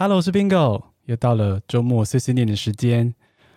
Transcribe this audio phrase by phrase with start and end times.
[0.00, 3.12] Hello，我是 Bingo，又到了周末碎碎念的时间。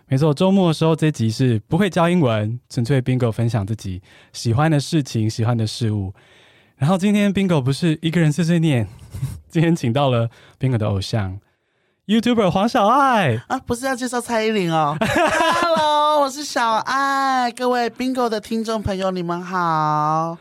[0.08, 4.02] 没错，周末的时候这集是不会教英文，纯粹 Bingo 分享自己
[4.32, 6.12] 喜欢的事情、喜欢的事物。
[6.74, 8.88] 然后今天 Bingo 不是一个人碎碎念，
[9.48, 10.28] 今天请到了
[10.58, 11.38] Bingo 的偶像
[12.08, 14.96] YouTuber 黄小爱啊，不是要介绍蔡依林哦。
[14.98, 20.36] Hello，我是小爱，各位 Bingo 的听众朋友，你们好。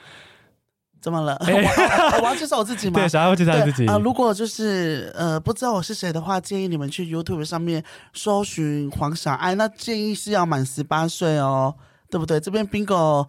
[1.02, 1.36] 怎么了？
[1.38, 3.00] 欸、我， 我要介绍我自己吗？
[3.00, 4.00] 对，小爱会介绍自己啊、呃。
[4.00, 7.84] 如果就是呃不知道我是谁的话，建议你们去 YouTube 上面
[8.14, 9.56] 搜寻黄小爱。
[9.56, 11.76] 那建议是要满十八岁哦，
[12.10, 12.40] 对不对？
[12.40, 13.28] 这边 Bingo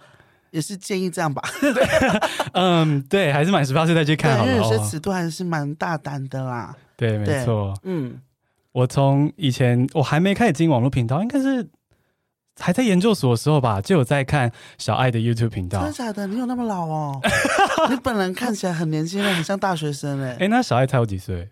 [0.50, 1.42] 也是建议这样吧。
[2.52, 6.77] 嗯，对，还是满十八岁再去看好了，因为有些尺度还是蛮大胆的啦。
[6.96, 7.74] 对，没错。
[7.84, 8.20] 嗯，
[8.72, 11.66] 我从以前我还没开始经营网络频道，应该是。
[12.61, 15.80] 还在研究所的时候吧，就有在看小爱的 YouTube 频道。
[15.80, 16.27] 真的假的？
[16.27, 17.20] 你有那么老哦？
[17.91, 20.37] 你本人看起来很年轻，很像大学生哎。
[20.41, 21.51] 哎，那小爱才有几岁？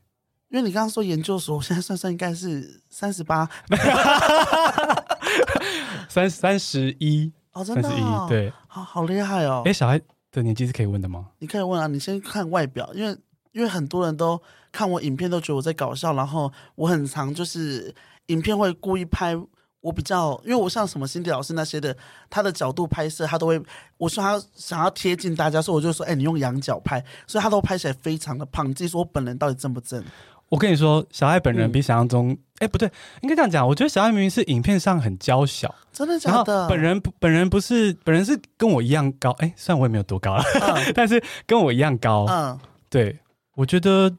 [0.50, 3.48] 因为你刚刚说研究所，我现在算算应该是三十八，
[6.08, 9.62] 三三十一哦，真的哦，对，好好厉害哦。
[9.64, 10.00] 哎，小爱
[10.32, 11.28] 的年纪是可以问的吗？
[11.38, 13.16] 你可以问啊，你先看外表，因为
[13.52, 14.40] 因为很多人都
[14.72, 17.94] 看我影片都觉得我在搞笑，然后我很常就是
[18.26, 19.36] 影片会故意拍。
[19.80, 21.96] 我比较，因为我像什么辛迪老师那些的，
[22.28, 23.60] 他的角度拍摄，他都会，
[23.96, 28.68] 我说他想要贴近大家，所以我就说，哎、欸，你用仰角拍，所以他都拍起来非常的胖。
[28.68, 30.04] 你自己说我本人到底正不正？
[30.50, 32.90] 我跟你说，小爱本人比想象中，哎、嗯欸，不对，
[33.22, 33.66] 应该这样讲。
[33.66, 36.68] 我觉得小爱明明是影片上很娇小，真的假的？
[36.68, 42.26] 本人本人不是，本人是跟我一样高，哎、欸，虽然我也没有多高了，嗯、 但是跟我一样高。
[42.28, 42.58] 嗯，
[42.90, 43.18] 对，
[43.54, 44.14] 我觉得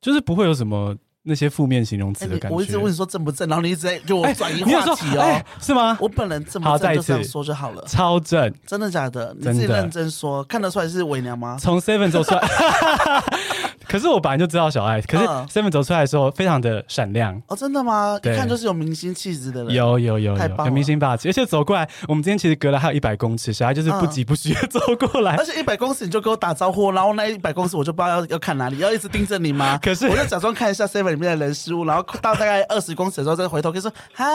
[0.00, 0.96] 就是不会有什么。
[1.28, 5.98] 那些负面形容词的感觉，我一直问你说正不正，然后你一直在给我转移话题哦，是吗？
[6.00, 9.34] 我本人正不正就这样说就好了，超正，真的假的？
[9.36, 11.58] 你自己认真说，看得出来是伪娘吗？
[11.60, 12.42] 从 Seven 走出来。
[13.88, 17.40] 可是我本来就知道小爱，可是 Seven 走出来的时候非常的闪亮。
[17.48, 18.18] 哦，真的吗？
[18.22, 29.78] 一看就是有明星气质的人，有有有有，有明星霸气，而且走过来，我们今天其实隔了还有一百公尺，小爱就是不疾不徐的走过来，而且一百公尺你就给我打招呼，然后那一百公尺我就不知道要要看哪里，要一直盯着你吗？
[29.82, 34.26] 可是我就假装看一下 Seven 里面的人事物，然后到大概二十公尺的时候再回头跟说嗨，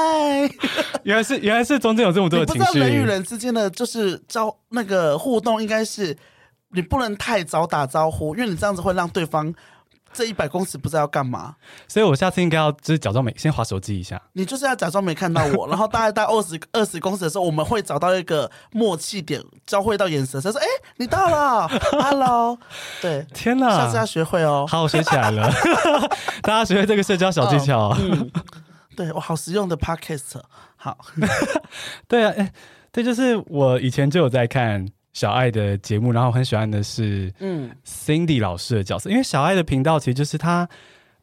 [1.04, 6.16] 原来是原来是中间有这么多的情绪，人与人之间的就是交那个互动应该是。
[6.74, 9.54] 你不能太早打招呼，因为你这样子会让对方
[10.14, 11.56] 这一百公尺不知道要干嘛。
[11.88, 14.22] 所以我下次应该要就是假装没先划手机一下。
[14.34, 20.42] 你就是要假装没看到我，然后大概到二十二十公尺的时候，我们会找到一个默契点，交汇到眼神。
[20.42, 22.58] 他说：“哎、欸，你到了， Hello。”
[23.02, 24.66] 对，天哪，下次要学会哦。
[24.70, 25.50] 好，我学起来了。
[26.44, 27.90] 大家学会这个社交小技巧。
[27.90, 28.32] 哦、嗯，
[28.96, 30.42] 对我好实用的 Podcast。
[30.76, 30.98] 好，
[32.08, 32.54] 对啊，哎、欸，
[32.92, 34.88] 这就是我以前就有在看。
[35.14, 40.68] 小爱的节目，然后我很喜欢的是，嗯，Cindy 老师的角色，因为小爱的频道其实就是他，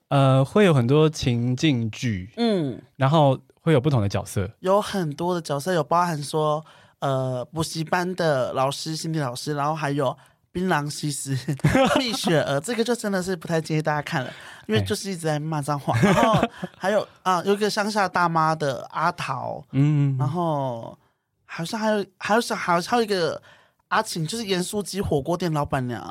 [0.09, 6.62] 呃，会有很多情境剧，嗯，然后会有不同的角色，有很多的角色，有包含说，
[6.98, 10.15] 呃，补习班的老师 Cindy 老师，然后还有
[10.53, 11.38] 槟榔西施
[11.98, 14.31] 蜜雪儿，这个就真的是不太建议大家看了，
[14.66, 16.38] 因为就是一直在骂脏话，然后
[16.77, 20.98] 还有啊，有一个乡下大妈的阿桃，嗯，然后
[21.47, 23.41] 好像还有还有还有还有一个。
[23.88, 26.03] 阿晴就是盐酥鸡火锅店老板娘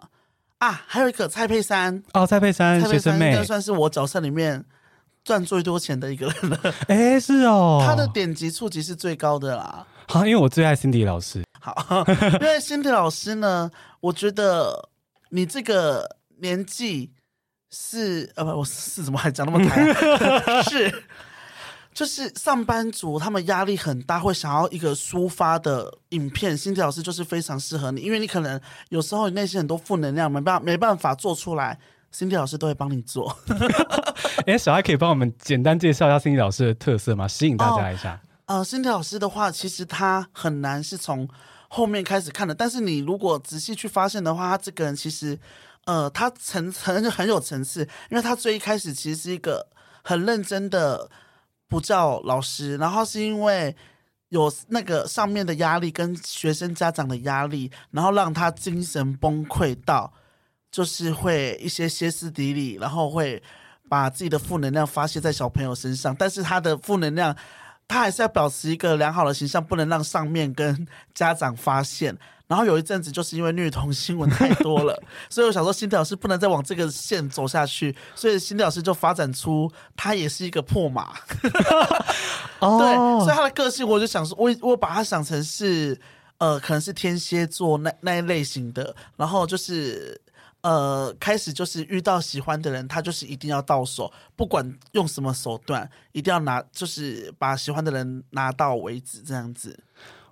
[0.58, 4.66] 啊，还有一个蔡佩珊哦，蔡佩珊，蔡佩珊应该算是我角色里面
[5.24, 6.60] 赚最多钱的一个人了。
[6.88, 9.86] 哎、欸，是哦，他的点击触及是最高的啦。
[10.08, 11.44] 好，因为我最爱 Cindy 老师。
[11.60, 12.04] 好，
[12.42, 14.90] 因为 Cindy 老师呢，我觉得
[15.30, 17.12] 你这个年纪
[17.70, 19.94] 是呃不，我是怎么还讲那么开？
[20.64, 21.04] 是。
[21.98, 26.56] 就是上班族，他们压力很大，会想要一个抒发的影片。
[26.56, 31.80] 辛迪老师就是非常适合你，因为你可能有时候你内心很多负能量，没办法没办法做出来，
[32.12, 33.36] 辛迪老师都会帮你做。
[34.46, 37.28] 哎、欸，小艾可以帮我们简单介绍一下辛迪老师的特色吗？
[37.28, 38.14] 吸引大家一下。
[38.46, 41.28] 哦、呃，辛迪老师的话，其实他很难是从
[41.68, 45.36] 后面开始看的，但是你如果仔细去发现的话，他这个人其实，
[45.86, 47.82] 呃，他层层很有层次，
[48.12, 49.66] 因为他最一开始其实是一个
[50.04, 51.10] 很认真的。
[51.68, 53.76] 不叫老师，然后是因为
[54.30, 60.12] 有那个上面的压力跟学生家长的压力，然后让他精神崩溃到，
[60.72, 63.42] 就是会一些歇斯底里，然后会
[63.90, 67.36] 把自己的负能量发泄在小朋友身上，但是他的负能量，
[67.88, 72.18] 他还是要保持一个良好的形象，不能让上面跟家长发现。
[72.48, 74.98] 然后有一阵子，就是因为虐童新闻太多了，
[75.30, 81.14] 所以我想说，辛迪老师不能再往这个线走下去，所以辛迪老师就发展出他也是一个破马。
[82.60, 86.00] 哦，对，所以他的个性，我就想说，我我把他想成是，
[86.38, 90.20] 呃，可能是天蝎座那那一类型的，然后就是。
[90.62, 99.80] 呃，开始就是遇到喜欢的人，他就是一定要到手，不管用什么手段，一定要拿，就是把喜欢的人拿到为止，这样子。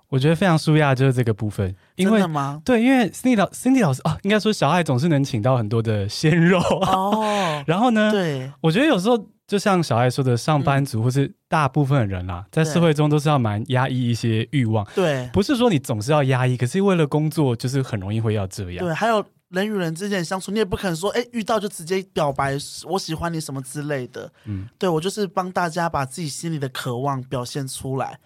[0.08, 1.74] 我觉得非常舒压，就是这个部分。
[1.96, 2.22] 因为？
[2.64, 7.62] 对，因为 Cindy 老 Cindy 老师啊，应该说小爱总是能请到很多的鲜肉哦。
[7.66, 14.86] 然后呢，对，我觉得有时候就像小爱说的，上班族或是大部分的人啦，嗯、在社会中都是要蛮压抑一些欲望。
[14.94, 18.84] 对，不是说你总是要压抑，可是为了工作，就是很容易会要这样。
[18.84, 22.56] 对，还有人与人之间相处，你也不可能说，哎，遇到就直接表白，
[22.88, 24.30] 我喜欢你什么之类的。
[24.44, 28.18] 嗯，对，我就是帮大家把自己心里的渴望表现出来。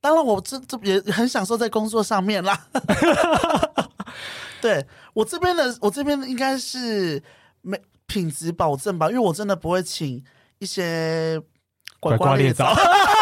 [0.00, 2.66] 当然，我这这也很享受在工作上面啦。
[4.62, 7.22] 对，我这边的，我这边应该是
[7.62, 10.22] 没品质保证吧，因为我真的不会请
[10.58, 11.40] 一些
[11.98, 12.74] 拐瓜裂枣。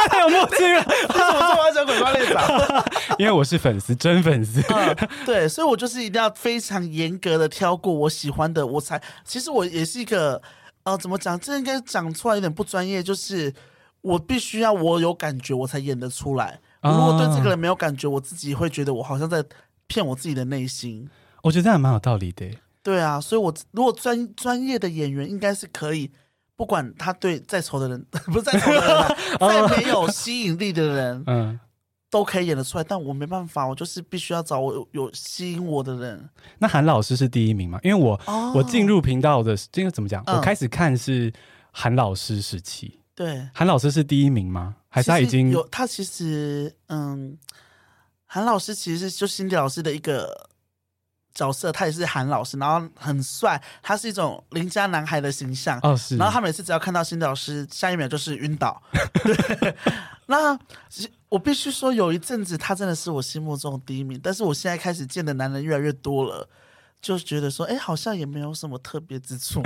[0.09, 2.41] 太有默契了，为什么这么爱讲拐瓜裂枣？
[3.19, 4.63] 因为我是粉丝，真粉丝。
[4.69, 4.97] 嗯，
[5.27, 9.01] 对，所以我就是一定要非常严格的挑过我喜欢的，我才。
[9.25, 10.41] 其实我也是一个，
[10.85, 11.39] 呃，怎么讲？
[11.39, 13.53] 这应该讲出来有点不专业，就是
[14.01, 16.61] 我必须要我有感觉，我才演得出来。
[16.83, 19.45] 如果对这个人没有感觉，我自己会觉得我好像在
[19.87, 21.09] 骗我自己的内心。
[21.43, 22.47] 我觉得这样蛮有道理的。
[22.83, 26.11] 对啊，所以我如果专专业的演员应该是可以，
[26.57, 29.09] 不管他对再丑的人， 不是再丑的人、啊，
[29.41, 31.59] 再没有吸引力的人， 嗯，
[32.11, 32.85] 都可以演得出来。
[32.85, 36.29] 但我没办法，我就是必须要找我有，有吸引我的人。
[36.59, 37.79] 那韩老师是第一名吗？
[37.83, 40.23] 因为我、哦、我进入频道的，这个怎么讲？
[40.27, 41.33] 嗯、我开始看是
[41.73, 42.98] 韩老师时期。
[43.19, 44.77] 对，韩老师是第一名吗？
[44.89, 45.67] 还是他已经有？
[45.71, 47.37] 他其实，嗯，
[48.27, 50.49] 韩老师其实就 Cindy 老师的一个
[51.35, 55.81] 角色，他也是韩老师，然后很帅，他是一种邻家男孩的形象。
[55.83, 56.17] 哦，是。
[56.17, 58.81] 然后他每次只要看到 Cindy 老师，下一秒就是晕倒。
[59.25, 59.75] 对。
[60.27, 60.57] 那
[61.29, 66.49] 我必须说，有一阵子他真的是我心目中第一名，但是我现在开始见的男人越来越多了。
[67.01, 69.63] 就觉得说，哎，好像也没有什么特别之处。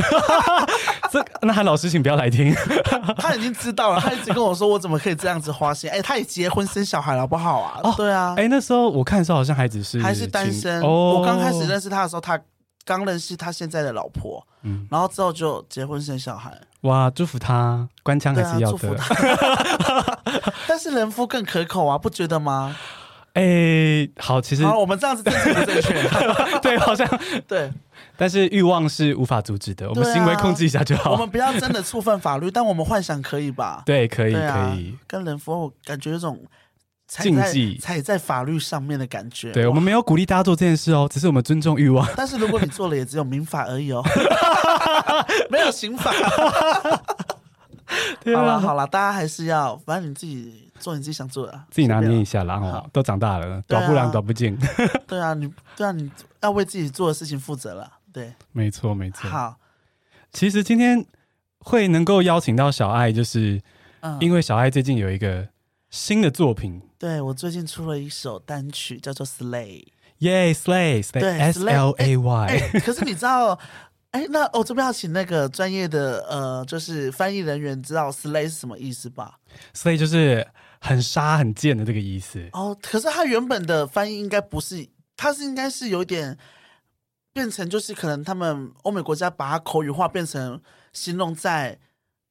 [1.11, 2.55] 这那韩老师，请不要来听。
[3.19, 5.91] 他已经知道了，他一直跟我说，我怎么可以这样子花心？
[5.91, 7.81] 哎，他也结婚生小孩了，好不好啊？
[7.83, 8.35] 哦，对啊。
[8.37, 10.81] 哎，那时候我看的时候，好像还只是还是单身。
[10.83, 12.39] 哦，我刚开始认识他的时候，他
[12.85, 16.53] 刚认识他现在的老婆，嗯，然后之后就结婚生小孩。
[16.83, 18.79] 哇，祝福他，官腔还是要的。
[18.79, 20.19] 祝福他。
[20.67, 22.75] 但是人夫更可口啊，不觉得吗？
[23.35, 26.09] 哎、欸，好，其实好，我们这样子正确不正确？
[26.61, 27.09] 对，好像
[27.49, 27.73] 对，
[28.17, 31.13] 但是欲望是无法阻止的，我们行为控制一下就好。
[31.13, 33.83] 我们不要真的触犯法律，但我们幻想可以吧？
[33.87, 34.95] 对，可以，啊、可以。
[35.07, 36.39] 跟人夫我感觉有种
[37.07, 39.51] 禁忌，踩在法律上面的感觉。
[39.53, 42.07] 对，我们没有鼓励大家做这件事哦，只是我们尊重欲望。
[42.15, 44.05] 但是如果你做了，也只有民法而已哦，
[45.49, 46.13] 没有刑法。
[48.23, 54.59] 对啊、好了好了，大家还是要，反正你自己做你自己想做的，自己拿捏一下，然后都长大了，躲不了躲不进。
[55.07, 57.91] 对啊，你对啊，你要为自己做的事情负责了。
[58.13, 59.31] 对，没错没错。
[59.31, 59.57] 好，
[60.33, 61.07] 其实今天
[61.61, 63.63] 会能够邀请到小爱，就是
[64.21, 65.49] 因为小爱最近有一个
[65.89, 66.75] 新的作品。
[66.75, 69.85] 嗯、对我最近出了一首单曲，叫做 Slay。
[70.19, 72.47] 耶，Slay，对，S L A Y。
[72.47, 73.59] 欸、可是你知道？
[74.13, 79.39] 哎，那我这边要请那个专业的呃，就是翻译人员知道 “slay” 是什么意思吧
[79.75, 80.47] ？“slay” 就是
[80.83, 82.45] 很杀很贱的这个意思。
[82.53, 84.87] 哦，可是它原本的翻译应该不是，
[85.17, 86.37] 它是应该是有点
[87.33, 90.61] 变成，就是可能他们欧美国家把它口语化，变成
[90.93, 91.79] 形容在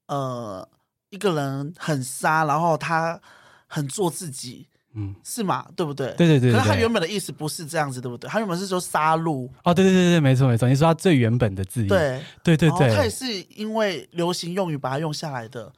[0.07, 0.67] 呃
[1.09, 3.19] 一个人很杀，然后他
[3.67, 4.67] 很做自己。
[4.93, 5.65] 嗯，是吗？
[5.73, 6.13] 对不对？
[6.17, 6.59] 对对对，对。
[6.59, 8.29] 可是他原本的意思不是这样子，对不对？
[8.29, 9.49] 他原本是说杀戮。
[9.63, 10.67] 哦，对对对对，没错没错。
[10.67, 11.87] 你说他最原本的字义。
[11.87, 12.93] 对对对对。
[12.93, 15.71] 他也是因为流行用语把它用下来的，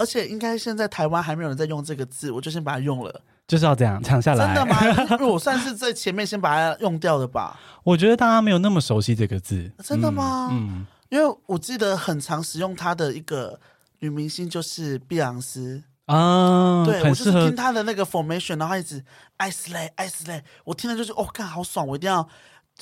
[0.00, 3.20] 而且应该现在台湾还没有人在用这个字，我就先把它用了。
[3.46, 4.46] 就是要这样抢下来。
[4.46, 4.80] 真的吗？
[5.10, 7.60] 因为我算是在前面先把它用掉的吧。
[7.84, 9.70] 我觉得大家没有那么熟悉这个字。
[9.84, 10.48] 真的吗？
[10.52, 10.56] 嗯。
[10.56, 13.60] 嗯，因为我记得很常使用它的一个
[13.98, 15.82] 女明星就是碧昂斯。
[16.06, 19.04] 啊，对，我就是听她的那个 formation，然后一直
[19.36, 22.28] I slay I slay，我听了就是哦，看好爽，我一定要，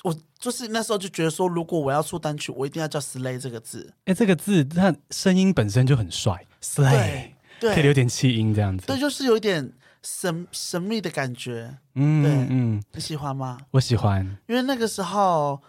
[0.02, 3.92] 我就是那时候就觉得说，如果我要出单曲，我一定要叫 slay 这个字。
[4.04, 8.86] 哎，这个字它声音本身就很帅，slay，对，可以留点气音这样子。
[8.86, 11.78] 对，就是有一点神神秘的感觉。
[11.94, 13.58] 嗯，对，嗯，你喜欢吗？
[13.72, 15.60] 我喜欢，因为那个时候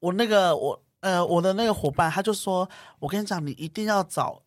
[0.00, 4.42] 我那个我呃我的那个伙伴他就说，我跟你讲，你一定要找。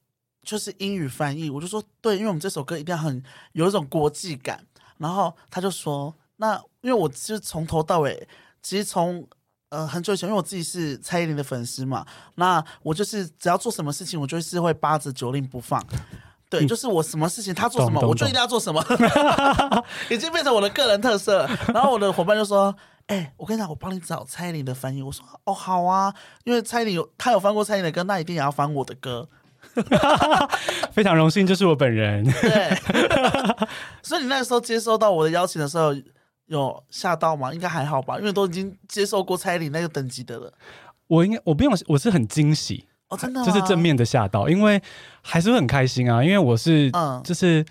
[0.45, 3.23] 就是英语翻译，我就说对，因为我们这首歌一定要很
[3.53, 4.63] 有一种国际感。
[4.99, 8.27] 然后他就说，那因为我就从头到尾，
[8.65, 9.23] 其实从
[9.69, 12.03] 呃很久以前，因为我自己是蔡依林的粉丝嘛，
[12.33, 15.79] 那我就是只要做什么事情，我就是会扒着九令不放。
[16.49, 18.83] 对，嗯、就是我什么事情他做什么，我就一定要做什么，
[20.09, 21.47] 已经变成我的个人特色。
[21.71, 26.11] 然后我的伙伴就说：“哎、欸，我跟你讲，我帮你找蔡依林的翻译。”我说：“哦，好啊，
[26.43, 29.29] 因为蔡依林有他有翻过蔡依林的歌，那一定也要翻我的歌。
[30.91, 32.23] ”非常荣幸，就是我本人。
[32.23, 32.75] 对，
[34.01, 35.93] 所以你那个时候接收到我的邀请的时候，
[36.47, 37.53] 有吓到吗？
[37.53, 40.53] 应该还好吧，因为都已经接受过蔡依林那个等级的了。
[41.07, 44.81] 我应该我不用，我是很惊喜哦，真的，就是正面的吓到，因为
[45.21, 47.63] 还是会很开心啊，因为我是，嗯，就是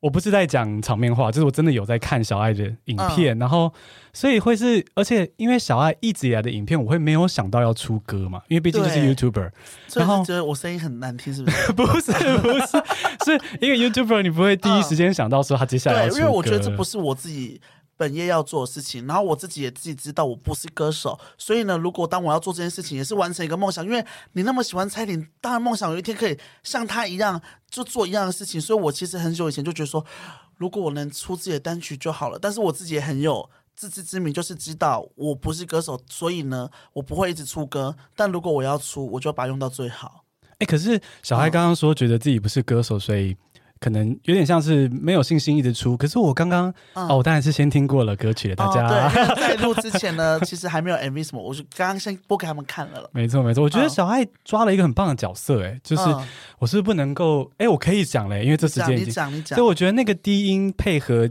[0.00, 3.70] 我不是在讲场面话，就是我真的有在看小爱的影片，嗯、然后
[4.14, 9.50] 所以会是，而且因为小爱一直以来的影片，我会没有想到要出歌嘛，因为毕竟就是 YouTuber，
[9.94, 11.72] 然后觉得我声音很难听，是 不是？
[11.72, 12.66] 不是，不是，
[13.26, 17.60] 是因为 YouTuber 你不会第一时间想到说他接下来要出歌，对，因为我觉得这不是我自己。
[18.00, 23.84] 本业要做的事情，然后我自己也自己知道我不是歌手，所以呢，如果当我要做这件事情，也是完成一个梦想。
[23.84, 24.02] 因为
[24.32, 27.38] 你那么喜欢蔡琳，当然梦想有一天可以像他一样，
[27.70, 28.58] 就做一样的事情。
[28.58, 30.02] 所以我其实很久以前就觉得说，
[30.56, 32.38] 如果我能出自己的单曲就好了。
[32.40, 37.94] 但是我自己也很有自知之明，就是知道我不是歌手，所以呢，我不会一直出歌。
[38.16, 40.24] 但如果我要出，我就把它用到最好。
[40.58, 43.36] 哎，可是小孩刚刚说觉得自己不是歌手，所以。
[43.80, 53.10] 可能有点像是没有信心一直出，可是我刚刚、嗯、哦，我当然是先听过了歌曲的，大家、哦、对， 在录之前呢， 其实还没有 MV 什么，我是刚刚先播给他们看了了。
[53.12, 56.02] 没错没错，我觉得小爱抓了一个很棒的角色，哎，就是
[56.58, 61.28] 我是不，是不能够，哎，我可以讲嘞，因为这时间已经，你讲你讲，所以我觉得那个低音配合。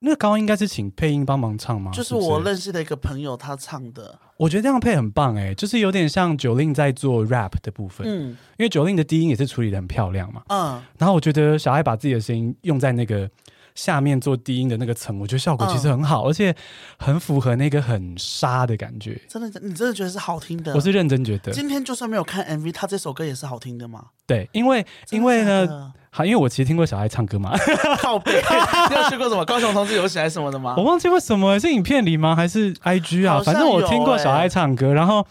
[0.00, 1.90] 那个刚刚应该是请配音帮忙唱吗？
[1.92, 13.30] 就是我认识的一个朋友他唱的，我觉得这样配很棒哎，就是有点像 Jolin 在做 rap 的部分，嗯，因为 Jolin 的低音也是处理的很漂亮嘛，嗯，然后我觉得小爱把自己的声音用在那个。
[13.74, 16.54] 下面做低音的那个层，我觉得效果其实很好，嗯、而且
[16.96, 19.20] 很符合那个很沙的感觉。
[19.28, 20.72] 真的，你真的觉得是好听的？
[20.76, 21.50] 我是认真觉得。
[21.50, 24.10] 今天就算没有看 MV，他这首歌也是好听的嘛？
[24.28, 27.50] 对，因为因为呢，好，因为我其实听过小爱唱歌嘛。
[27.98, 28.32] 靠北，
[28.88, 30.74] 你有去过什么高雄同志游行还是什么的吗？
[30.78, 32.36] 我忘记为什么是影片里吗？
[32.36, 33.42] 还是 IG 啊？
[33.44, 35.26] 反正我听过小爱唱歌，然后，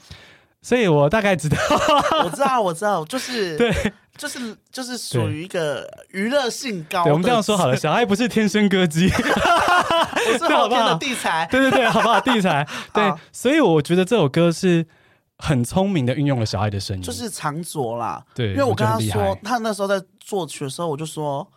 [0.62, 1.58] 所以我大概知道。
[2.26, 3.74] 我知道，我知道，就是 对。
[4.16, 7.04] 就是就是属于一个娱乐性高。
[7.04, 11.48] 对，我们这样说好了，小爱不是天生歌姬，我是后天的地才。
[11.50, 12.20] 对对对，好不好？
[12.22, 12.64] 地才。
[12.94, 14.86] 对，所以我觉得这首歌是
[15.38, 18.26] 很聪明的运用了小爱的声音，就是长卓啦。
[18.36, 21.48] 对，因为我跟他说，他那时候在作曲的时候，我就说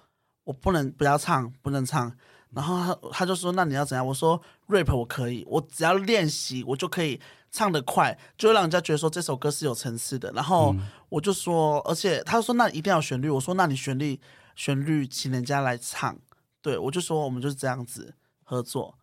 [0.45, 2.13] 我不能不要唱，不能唱。
[2.51, 4.07] 然后他他就说，那你要怎样？
[4.07, 7.21] 我说 rap 我可以，我只要练习，我就可以。
[7.53, 10.31] 唱得快，就会让人家觉得说这首歌是有层次的。
[10.33, 10.77] 然后
[11.09, 13.31] 我就说，而且他说那一定要旋律。
[13.31, 14.21] 我说那你旋律
[14.57, 16.19] 旋律请人家来唱。
[16.61, 18.15] 对，我就说我们就是这样子
[18.45, 18.96] 合作。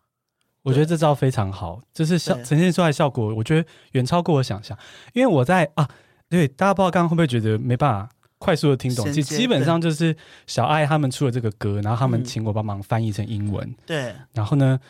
[0.64, 4.76] 我觉得这招非常好，就是效呈现出来的效果，我觉得远超过我想象。
[5.12, 5.88] 因为我在啊，
[6.28, 9.04] 对大家不知道刚刚会不会觉得没办法快速的听懂？
[9.12, 10.16] 其实基本上就是
[10.48, 13.72] 小爱他们出了这个歌，然后他们请我帮忙翻译成英文。
[13.86, 14.80] 对，然后呢？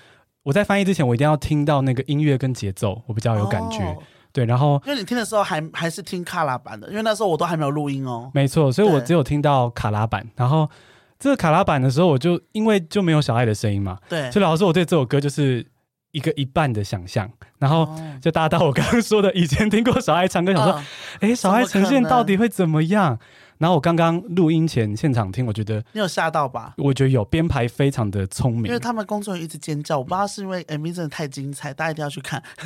[0.45, 3.79] 我在翻译之前，我一定要听到那个音乐跟节奏，我比较有感觉。
[3.83, 3.97] 哦、
[4.31, 8.31] 对，然后因为你听的时候还还是听卡拉版的，因为那时候我都还没有录音哦。
[8.35, 10.29] 没错，所以我只有听到卡拉版。
[10.37, 10.69] 然后
[11.25, 15.67] 这个卡拉版的时候，我就因为就没有小爱的声音嘛，对，所以老实说，我对这首歌就是
[16.11, 17.27] 一个一半的想象。
[17.59, 17.89] 然后
[18.21, 20.75] 就搭到我刚刚说的，以前听过小爱唱歌，想说，
[21.21, 23.19] 哎、嗯，小爱呈现到底会怎么样？
[23.57, 26.75] 然后我刚刚录音前现场听，我觉得你有吓到吧？
[26.77, 32.43] 我觉得有编排非常的聪明，因为他们工作人员一直尖叫，我不知道是因为 MV 真的太精彩，大家一定要去看。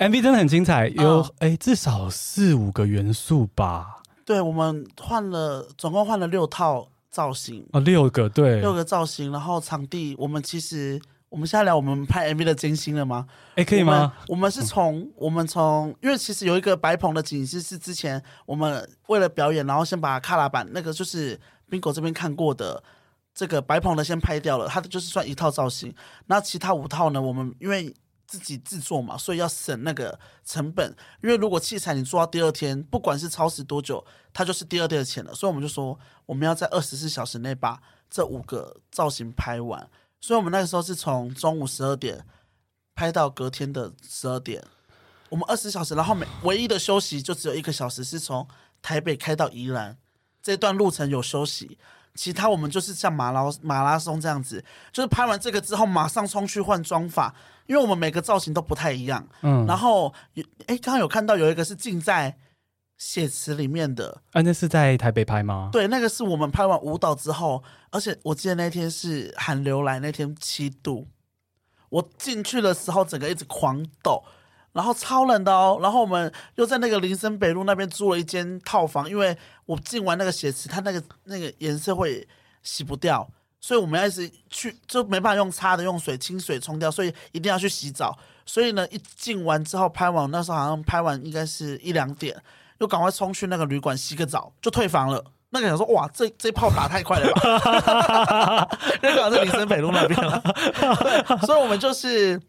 [0.00, 3.98] MV 真的很精彩，有哎、嗯、至少四五个元素吧？
[4.24, 11.00] 对，我们换了总共换了六套造型哦，六个对，六个造型，然后场地我们其实。
[11.30, 13.24] 我们现在聊我们拍 MV 的艰辛了吗？
[13.54, 14.12] 哎，可以吗？
[14.26, 21.38] 我们，是从、嗯、我们从，因为其实有一个白棚的景是是之前我们为了表演，然后先把卡拉版那个就是
[21.70, 22.82] Bingo 这边看过的
[23.32, 25.94] 这个白棚的先拍掉了，它的就是算一套造型。
[26.26, 27.22] 那其他五套呢？
[27.22, 27.94] 我们因为
[28.30, 30.94] 自己制作嘛，所以要省那个成本。
[31.20, 35.34] 因为如果器材你做到第二天，不管是超时多久，它就是第二天的钱了。
[35.34, 39.90] 所以我们就说我们要在二十四小时内把这五个造型拍完。
[40.20, 42.24] 所以，我们那个时候是从中午十二点
[42.94, 44.62] 拍到隔天的十二点，
[45.30, 48.46] 我们二十小时，然后每唯一的休息就只有一个小时，是从
[48.80, 49.96] 台北开到宜兰
[50.42, 51.78] 这段路程有休息，
[52.14, 57.34] 其他我们就是像马拉马拉松这样子，就是拍完这个之后马上冲去换妆发，
[57.70, 59.24] 因为我们每个造型都不太一样。
[59.42, 62.36] 嗯，然后有哎，刚刚有看到有一个是浸在
[62.98, 65.70] 血池里面的，啊，那是在台北拍吗？
[65.72, 67.62] 对，那个是我们拍完舞蹈之后，
[67.92, 71.06] 而且我记得那天是寒流来，那天七度，
[71.90, 74.24] 我进去的时候整个一直狂抖，
[74.72, 75.78] 然后超冷的哦。
[75.80, 82.26] 然后我们又在那个林森北路那边租了一间套房，因为我进完那个血池，它那个那个颜色会
[82.64, 88.18] 洗不掉，所以我们要一直去，就没办法用擦的，用水清水冲掉，所以一定要去洗澡。
[88.46, 92.34] 所以呢，一进完之后拍完，那时候好像拍完应该是一两点，
[92.78, 95.22] 又赶快冲去那个旅馆洗个澡，就退房了。
[95.50, 98.68] 那个人说：“哇，这这炮打太快了吧！”
[99.02, 100.40] 那个在林森北路那边了。
[100.42, 102.40] 对， 所以我们就是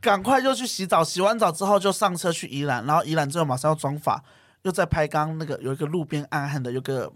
[0.00, 4.22] 赶快就去洗澡，洗完澡之后就上车去宜兰，然后宜兰之后马上要妆发，
[4.62, 7.10] 又在拍刚那个有一个路边暗暗的有个。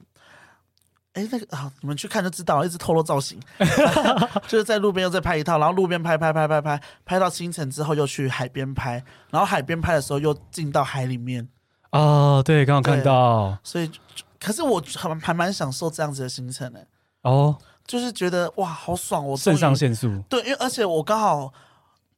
[1.19, 3.41] 哎，那个啊，你们去看就知道，一直透露造型，
[4.47, 11.49] 就是在路边又再拍一套，然后路边拍拍拍拍拍，拍到清晨之后又去海边拍，然后海边拍的时候又进到海里面。
[11.91, 13.59] 哦，对，刚好看到。
[13.65, 13.91] 所以，
[14.39, 16.87] 可是我还还蛮享受这样子的行程的。
[17.23, 19.27] 哦，就是觉得哇，好爽！
[19.27, 20.23] 我肾上腺素。
[20.29, 21.53] 对，因为而且我刚好，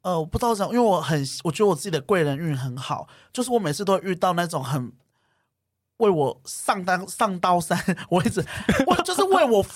[0.02, 4.92] 呃，我不知道怎样，因为我很，我觉得我自己的贵人运很好，就是我每次都会遇到那种很。
[6.00, 7.78] 为我上当上刀山，
[8.10, 8.44] 我一直
[8.86, 9.64] 我就是为我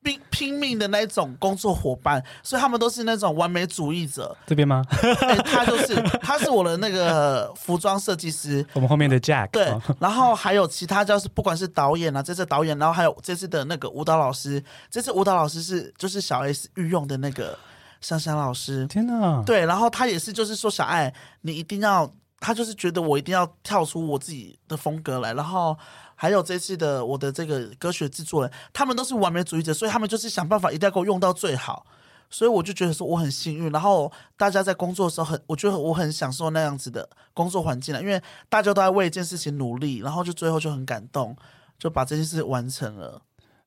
[0.00, 4.34] 拼拼命的那种工作伙伴，所以他们都是那种完美主义者。
[4.46, 4.82] 这边吗？
[4.90, 8.64] 欸、他就是他是我的那个服装设计师。
[8.74, 9.50] 我们后面的 Jack。
[9.50, 17.58] 对，然后还有其他就是不管是导演啊，这次导演，然后还有这次的那个舞蹈老师，这次舞蹈老师是就是小 S 御用的那个
[18.00, 18.86] 香香老师。
[18.86, 19.42] 天哪！
[19.44, 22.10] 对，然后他也是就是说小爱，你一定要。
[22.40, 25.76] 他就是觉得我一定要跳出我自己的风格来，然后
[26.14, 31.84] 还有这次的我的这个歌曲制作人，他们都是完美主义者，所以他们就是想办法一定要给我用到最好，
[32.30, 33.72] 所以我就觉得说我很幸运。
[33.72, 41.36] 然后大家在工作的时候很，我觉得我很享受那样子的工作环境了，因为大家都在为一件事情努力，然后就最后就很感动，
[41.78, 43.22] 就把这件事完成了。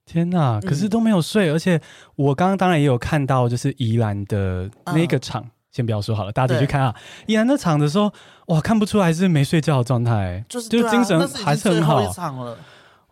[0.06, 0.60] 天呐！
[0.62, 1.82] 可是都没有睡，嗯、而且
[2.16, 5.44] 我刚刚当然也有看到，就是宜兰的那个场。
[5.44, 6.94] 嗯先不要说好了，大家自己去看啊！
[7.28, 8.12] 依然那场的时候，
[8.48, 12.02] 哇，看不出来是没睡觉的状态，就是就精神还是很好。
[12.04, 12.58] 一场了，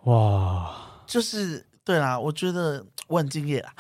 [0.03, 0.69] 哇，
[1.05, 3.73] 就是对啦，我觉得 我很敬业啦。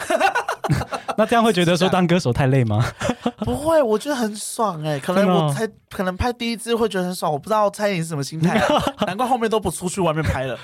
[1.17, 2.85] 那这样会觉得说当歌手太累吗？
[3.45, 4.99] 不会，我觉得很爽哎、欸。
[4.99, 10.57] 可能我才可能拍第一支会觉得很爽，我不知道蔡依林是什么心态、啊， 难怪后面都不出去外面拍了。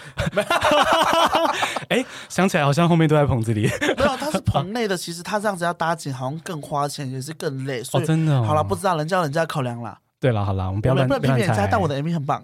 [1.89, 3.69] 哎、欸，想起来好像后面都在棚子里。
[3.97, 7.83] 没有，他是棚内的，其实他这样子要搭景，好像更花钱，也是更累。
[7.83, 9.98] 所以、哦、真的、哦，好了，不知道人家人家考量了。
[10.20, 12.44] 对了，好了，我们不要乱不要批评人家，但我的 MV 很棒。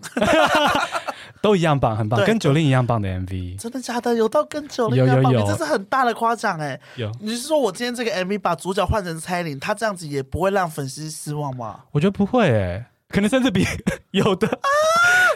[1.42, 3.58] 都一样棒，很棒，跟九令一样棒的 MV。
[3.60, 4.14] 真的假的？
[4.14, 5.34] 有到跟九令一样棒？
[5.34, 6.80] 你这是很大的夸奖哎。
[6.96, 11.80] 有，你是说我今天这个 MV 把主角换成蔡依林，他这样子也不会让粉丝失望吗？
[11.92, 13.66] 我觉得不会哎，可能甚至比
[14.12, 14.68] 有的啊。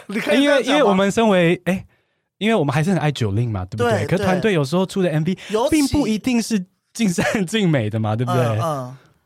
[0.06, 1.84] 你可以因为因为我们身为哎，
[2.38, 4.06] 因为我们还是很爱九令嘛，对不对？
[4.06, 5.36] 可团队有时候出的 MV
[5.68, 8.40] 并不一定是尽善尽美的嘛，对不对？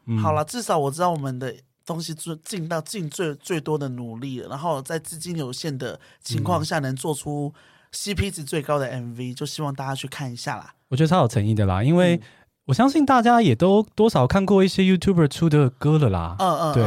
[0.06, 1.54] 嗯，好了，至少我知道我们的。
[1.92, 7.53] 东西做尽到尽最最多的努力了，然后在资金有限的情况下，能做出
[7.92, 10.72] CP 值最高的 MV，、嗯、就希望大家去看一下啦。
[10.88, 12.20] 我觉得超有诚意的啦，因为
[12.66, 16.37] 我相信大家也都多少看过一些 YouTuber 出的歌了啦。
[16.38, 16.85] 嗯嗯，对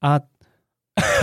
[0.00, 0.20] 啊。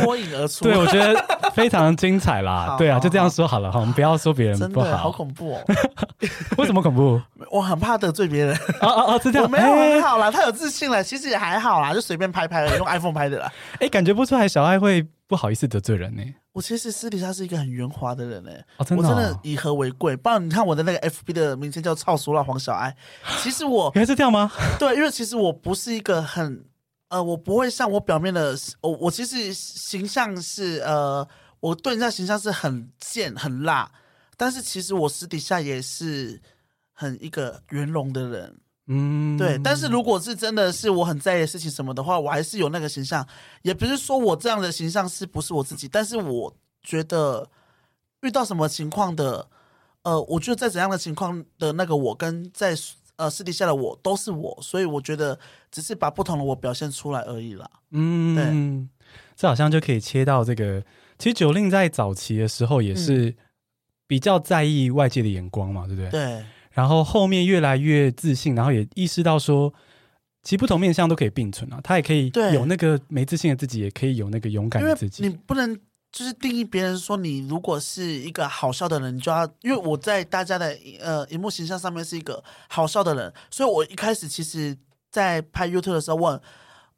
[0.02, 2.76] 脱颖而出，对，我觉得非常精彩啦。
[2.80, 4.98] 对啊，就这样说好了哈，我们不要说别人不好。
[4.98, 5.62] 好恐怖哦！
[6.58, 7.22] 为什么恐怖？
[7.52, 8.56] 我很怕得罪别人。
[8.82, 9.44] 哦哦哦，是这样。
[9.44, 13.52] 我没有很好啦，太有自信了，其实也还好啦，就随便拍拍了，用 iPhone 拍的啦。
[13.80, 16.24] 哎，感觉不出来小爱会不好意思得罪人呢。
[16.54, 18.52] 我其实私底下是一个很圆滑的人呢。
[18.78, 19.08] 哦，真的。
[19.08, 20.16] 我真的以和为贵。
[20.18, 22.94] 不然你看我的那个 FB 的名称叫“操俗辣黄小爱”，
[23.42, 24.52] 其实我原来是这样吗？
[24.80, 26.66] 对，因为其实我不是一个很。
[27.10, 31.28] 呃，我不会像我表面的，我我其实形象是呃，
[31.60, 33.92] 我对人家形象是很贱很辣，
[34.38, 36.40] 但是其实我私底下也是
[36.94, 39.60] 很一个圆融的人，嗯，对。
[39.64, 43.28] 但是如果是真的是我很在意的事情什么的话，我还是有那个形象，
[43.64, 47.50] 也不是说我这样的形象是不是我自己，但是我觉得
[48.22, 49.50] 遇到什么情况的，
[50.04, 52.76] 呃，我觉得在怎样的情况的那个我跟在。
[53.20, 55.38] 呃，私底下的我都是我，所以我觉得
[55.70, 57.70] 只是把不同的我表现出来而已啦。
[57.92, 59.06] 嗯，对，
[59.36, 60.82] 这好像就可以切到这个。
[61.18, 63.36] 其实九令在早期的时候也是
[64.08, 66.10] 比较在意外界的眼光嘛，对不对？
[66.10, 66.46] 对。
[66.72, 69.74] 然后后面越来越自信，然后也意识到说，
[70.42, 71.82] 其实不同面相都可以并存啊。
[71.84, 75.28] 他也可以有那个没自信的自己，也可以有那个勇敢的自己。
[75.28, 75.78] 你不能。
[76.12, 84.76] 就是定义别人说，你如果是一个好笑的人，你就要，因为我在大家的呃荧幕形象上面是一个好笑的人，所以我一开始其实，
[85.12, 86.42] 在拍 YouTube 的时候问，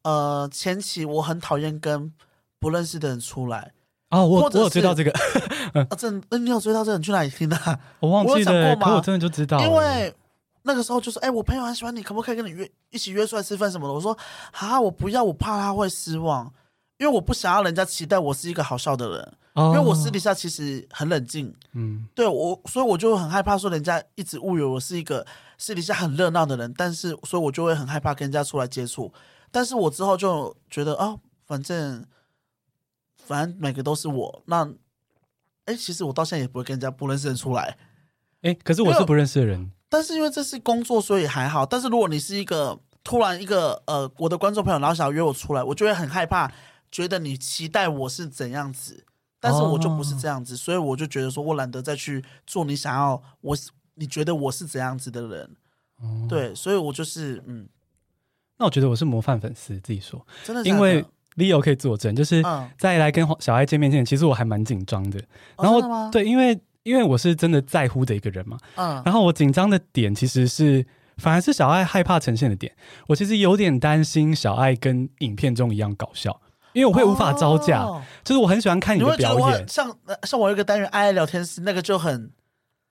[0.04, 2.12] 呃前期我很讨厌跟
[2.58, 3.74] 不认识的人出来
[4.12, 5.12] 哦，我我有追到这个，
[5.74, 6.98] 啊，这那你有追到这个？
[6.98, 7.80] 你去哪里听的？
[8.00, 10.14] 我忘记了，可我真的就知道，因为
[10.64, 13.94] 那个时候就是，哎，我朋友很喜欢你，可不可以跟你约一起约出来吃饭什么的？
[13.94, 14.18] 我说
[14.54, 16.54] 啊，我不要，我怕他会失望。
[17.02, 25.26] 因为我不想要人家期待我是一个好笑的人，哦、因为我私底下其实很冷静，嗯，对我，所以我就很害怕说人家一直误以为我是一个
[25.58, 29.12] 私底下很热闹的人，但是所以我就会很害怕跟人家出来接触。
[29.50, 32.06] 但是我之后就觉得哦，反正
[33.18, 34.72] 反正每个都是我，那
[35.66, 37.76] 哎，其实我到现在也不会跟人家不认识的人出来。
[38.44, 41.66] 哎，可是我是不认识的人，但是因为这是工作，所以还好。
[41.66, 46.52] 但是如果你是一个突然一个呃我的观众朋友，然后想要约我出来，我就会很害怕，
[46.92, 49.06] 觉得你期待我是怎样子，
[49.40, 53.58] 但是我就不是这样子，哦、所以我就觉得说我懒得再去做你想要我
[53.96, 55.56] 你觉得我是怎样子的人，
[55.98, 57.68] 哦、对，所以我就是嗯，
[58.58, 60.26] 那我觉得我是模范粉丝，自己说。
[60.44, 62.44] 真的，因为 Leo 可以作证，就是
[62.78, 65.20] 在来跟小爱见面前，其实我还蛮紧张的，
[65.56, 66.12] 哦、然后？
[66.12, 66.60] 对，因为。
[66.84, 70.84] 因为我是真的在乎的一个人嘛，嗯，然后我紧张的点其实是，
[71.18, 72.76] 反而是小爱害怕呈现的点。
[73.06, 76.42] 我其实有点担心小爱跟影片中一样搞笑，
[76.74, 77.82] 因为我会无法招架。
[77.82, 82.32] 哦、就是我很喜欢看你的表演，像像我有一个单元爱爱聊天室，那个就很，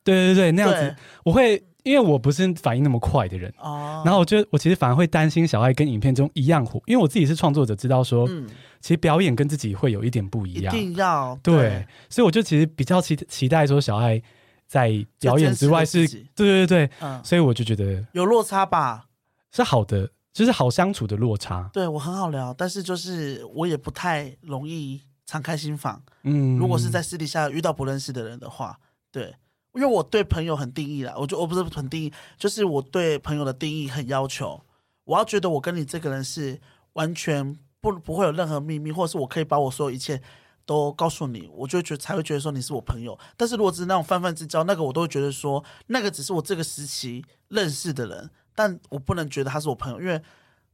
[0.05, 0.97] 对对对，那样子。
[1.25, 1.62] 我会。
[1.83, 8.47] 因为我不是反应那么快的人，哦，然后我觉得我其实反而会担心小爱跟影片中一样火，因为我自己是创作者，知道说，嗯，
[8.83, 14.21] 其实表演跟自己会有一点不一样，一定要对，对，所以我就其实比较期期待说小爱
[14.66, 19.07] 在表演之外是，对对对对，嗯，所以我就觉得有落差吧，
[19.51, 28.79] 是好的，就是好相处的落差，对我很好聊，但是就是我也不太容易敞开心房，嗯，如果是在私底下遇到不认识的人的话，
[29.11, 29.35] 对。
[29.73, 34.61] 因为我对朋友很定义啦，我就我不是很定义，就是我对朋友的定义很要求。
[35.05, 36.61] 我要觉得我跟你这个人是
[36.95, 40.21] 完全不不会有任何秘密，或者是我可以把我所有一切
[40.66, 43.16] 都告诉你，我就觉得才会觉得说你是我朋友。
[43.37, 48.29] 但是如果只是那种泛泛之交，那个我都会觉得说那个只是我这个时期认识的人，
[48.61, 50.20] 但我不能觉得他是我朋友，因为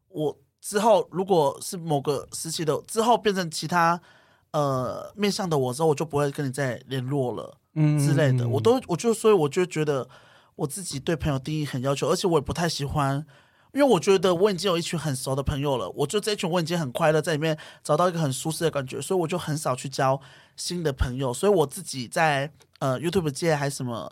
[0.09, 4.01] 我之后如果是某个时期的之后变成其他
[4.51, 7.59] 呃面向的我之后，我就不会跟你再联络了。
[7.75, 10.09] 嗯之类的，我都我就所以我就觉得
[10.57, 13.25] 我自己对朋友定义很要求，而且我也不太喜欢，
[13.73, 20.21] 因为我觉得我已经有一群很熟的朋友了，我就这一群我已经很快乐，在里面找到一个很舒适的感觉，所以我就很少去交
[20.57, 24.11] 新的朋友，所以我自己在呃 YouTube 界还是什么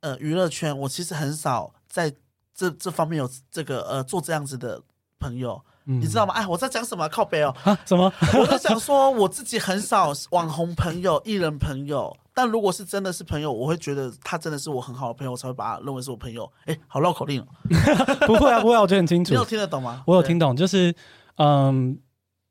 [0.00, 2.14] 呃娱乐圈，我其实很少在
[2.54, 4.80] 这这方面有这个呃做这样子的
[5.18, 5.60] 朋友。
[5.86, 6.32] 嗯、你知道吗？
[6.32, 7.06] 哎，我在讲什么？
[7.10, 7.54] 靠北哦！
[7.62, 8.10] 啊，什么？
[8.40, 16.50] 我在想说，我自己很少网红朋友、艺人朋友，但如果是真的是朋友，我会觉得他真的是我很好的朋友，我才会把他认为是我朋友。
[16.64, 17.46] 哎，好绕口令哦！
[18.26, 19.32] 不会啊，不会啊，我觉得很清楚。
[19.32, 20.02] 你有听得懂吗？
[20.06, 20.94] 我有听懂，就是
[21.36, 21.98] 嗯，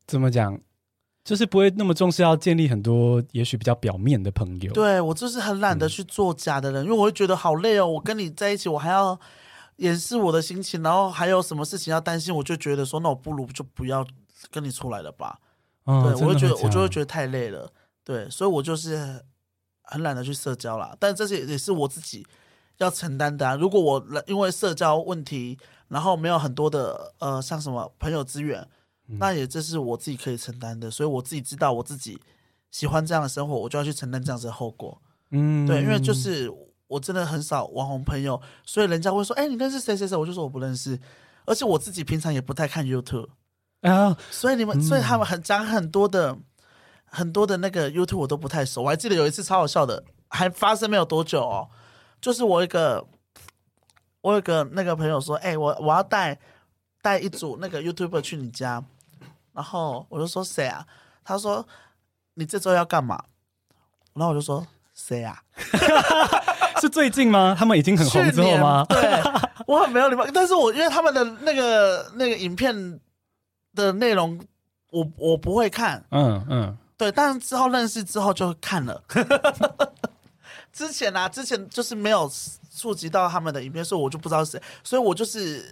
[0.06, 0.60] 怎么讲？
[1.24, 4.72] 就是不会那么重视要建立很多也许比较表面的朋友。
[4.74, 7.88] 对，我就是很懒得去做假的人，嗯、因为我会觉得好累哦。
[7.88, 9.20] 我跟你在一起，我还要。
[9.78, 14.06] 掩饰我的心情，然后还有什么事情要担心，我就觉得说，那我不如就不要
[14.52, 15.40] 跟你出来了吧。
[15.86, 17.72] 嗯、对，我就觉得，我就会觉得太累了。
[18.04, 19.24] 对，所以我就是
[19.82, 20.96] 很懒得去社交啦。
[21.00, 22.26] 但这些也是我自己
[22.78, 23.56] 要承担的啊。
[23.56, 25.58] 如果我因为社交问题，
[25.88, 28.66] 然后没有很多的呃，像什么朋友资源，
[29.08, 30.92] 嗯、那也这是我自己可以承担的。
[30.92, 32.22] 所以我自己知道我自己
[32.70, 35.02] 喜欢这样的生活，我就要去承担这样子的后果。
[35.32, 36.52] 嗯，对，因为就是。
[36.88, 41.00] 我真的很少网红朋友，所以人家会说：“哎、欸，你认识谁谁谁？”我就说我不认识，
[41.46, 43.30] 而且我自己平常也不太看 YouTube
[43.82, 44.16] 啊。
[44.30, 46.38] 所以你们，嗯、所以他们很讲很多的
[47.06, 48.84] 很多的那个 YouTube 我都不太熟。
[48.84, 51.70] 我还记得有一次超好笑的，还发生没有多久哦，
[52.22, 53.06] 就是我一个
[54.22, 56.40] 我有个那个朋友说：“哎、欸，我我要带
[57.02, 58.84] 带一组那个 YouTuber 去你家。”
[59.54, 60.86] 然后我就说：“谁啊？”
[61.24, 61.66] 他说
[62.36, 63.24] ：“你这周要干嘛？”
[64.16, 65.44] 然后我就说：“谁啊？”
[66.84, 67.56] 是最近吗？
[67.58, 68.86] 他们已经很红之后吗？
[68.90, 69.22] 对，
[69.66, 70.28] 我很没有礼貌。
[70.34, 73.00] 但是我因为他们的那个那个影片
[73.74, 74.38] 的内容
[74.90, 76.04] 我，我我不会看。
[76.12, 77.10] 嗯嗯，对。
[77.10, 79.02] 但是之后认识之后就看了。
[80.74, 82.30] 之前啊，之前就是没有
[82.76, 84.62] 触及到他们的影片，所以我就不知道是谁。
[84.84, 85.66] 所以我就是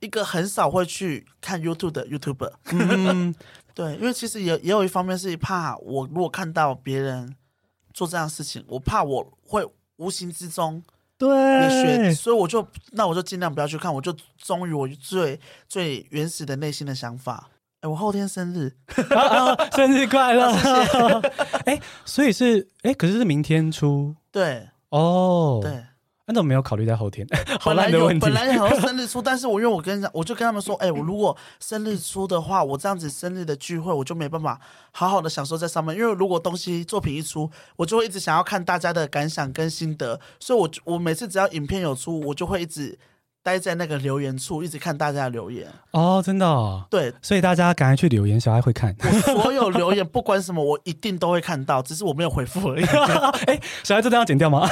[0.00, 2.52] 一个很少会去看 YouTube 的 YouTuber。
[2.72, 3.32] 嗯，
[3.74, 7.36] 对，因为其实也也有一方面是怕我如果看到别人
[7.94, 9.64] 做这样的事情，我怕我会。
[9.98, 10.82] 无形之中，
[11.16, 11.28] 对，
[11.68, 17.48] 学，所以我就那我就尽量不要去看，我就忠于我最最原始的内心的想法。
[17.80, 18.72] 哎，我后天生日，
[19.14, 20.50] 啊啊、生日快乐！
[20.58, 21.28] 谢谢。
[21.70, 25.84] 哎，所以是哎，可是是明天出，对，哦，对。
[26.28, 27.26] 那怎么没有考虑在后天？
[27.64, 34.60] 本来有，本来想要生日出， 但是我因为我跟讲，我就跟他们说，哎、欸，我如果生日出的话，我这样子生日的聚会，我就没办法
[34.90, 35.96] 好好的享受在上面。
[35.96, 42.98] 因为如果东西作品一出，我就会一直想要看大家的感想跟心得，所以我我每次只要影片有出，我就会一直
[43.48, 45.66] 待在那个留言处，一直看大家的留言。
[45.92, 46.84] 哦，真的哦。
[46.90, 48.94] 对，所以大家赶快去留言，小爱会看。
[49.02, 49.10] 我
[49.42, 52.84] 所有留言， 不管什么，我一定都会看到，只是我没有回复而已。
[53.48, 54.68] 哎，小爱这段要剪掉吗？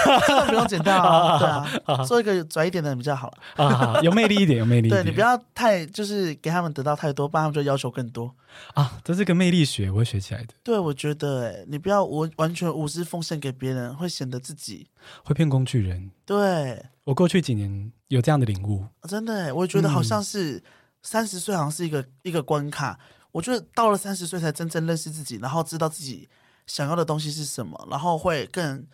[0.46, 1.66] 不用剪掉啊。
[1.86, 4.90] 对啊，做一个拽一点的比较好啊，有魅力一点，有魅力。
[4.90, 8.30] 对，你不要太就是给他们得到太多，不然他们就要求更多
[8.74, 8.98] 啊。
[9.02, 10.48] 这是个魅力学，我会学起来的。
[10.62, 14.86] 对，我觉得哎，你不要完完全无私奉献给别人，会显得自己
[15.24, 16.10] 会骗工具人。
[16.26, 16.84] 对。
[17.06, 20.60] 我过去几年有这样的领悟，真的，我也觉得好像是
[21.04, 22.98] 三十岁，好像是一个、嗯、一个关卡。
[23.30, 26.28] 我觉得到了三十岁才真正认识自己，然后知道自己
[26.66, 28.84] 想要的东西是什么，然后会更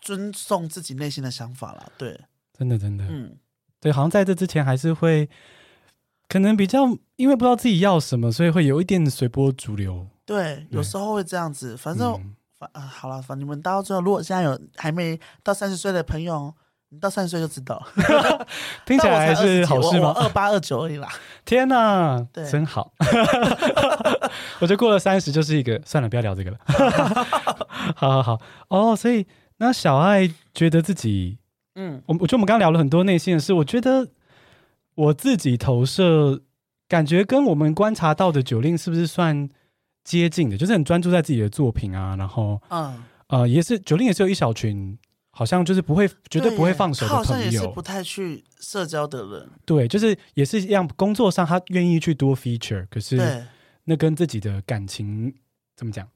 [0.00, 1.92] 尊重自己内心的想法了。
[1.98, 2.20] 对，
[2.56, 3.36] 真的，真的，嗯，
[3.80, 5.28] 对，好像在这之前还是会
[6.28, 10.06] 可能比较，因为不知道自己要什么，所以会有一点随波逐流。
[10.24, 11.76] 对，有时候会这样子。
[11.76, 16.54] 反正，嗯、反啊，好了，反正你们到最后，如果现在有还没到三十岁的朋友。
[17.00, 17.82] 到三十岁就知道，
[18.86, 20.12] 听起来还是好事吗？
[20.18, 21.08] 二八二九而已啦。
[21.44, 22.92] 天哪，对，真好。
[24.60, 26.58] 我觉得过了三十就是一个，算了，不要聊这个了。
[27.96, 29.26] 好好好，哦，所以
[29.58, 31.38] 那小爱觉得自己，
[31.74, 34.08] 嗯，我我觉得我们刚刚聊了很多内心的事，我觉得
[34.94, 36.40] 我自己投射
[36.88, 39.48] 感觉跟我们观察到的 Jolin 是不是算
[40.02, 40.56] 接近的？
[40.56, 44.98] 就是很专注在自己的作品啊，然后，嗯，呃，也是 Jolin 也是有一小群。
[45.36, 47.24] 好像就是不会，绝对不会放手的朋友。
[47.24, 49.50] 他好像也是不太去社交的人。
[49.66, 53.44] 对，就是也是一样，工作上他愿意去多 feature，可是
[53.84, 55.34] 那跟自己的感情
[55.76, 56.08] 怎么讲，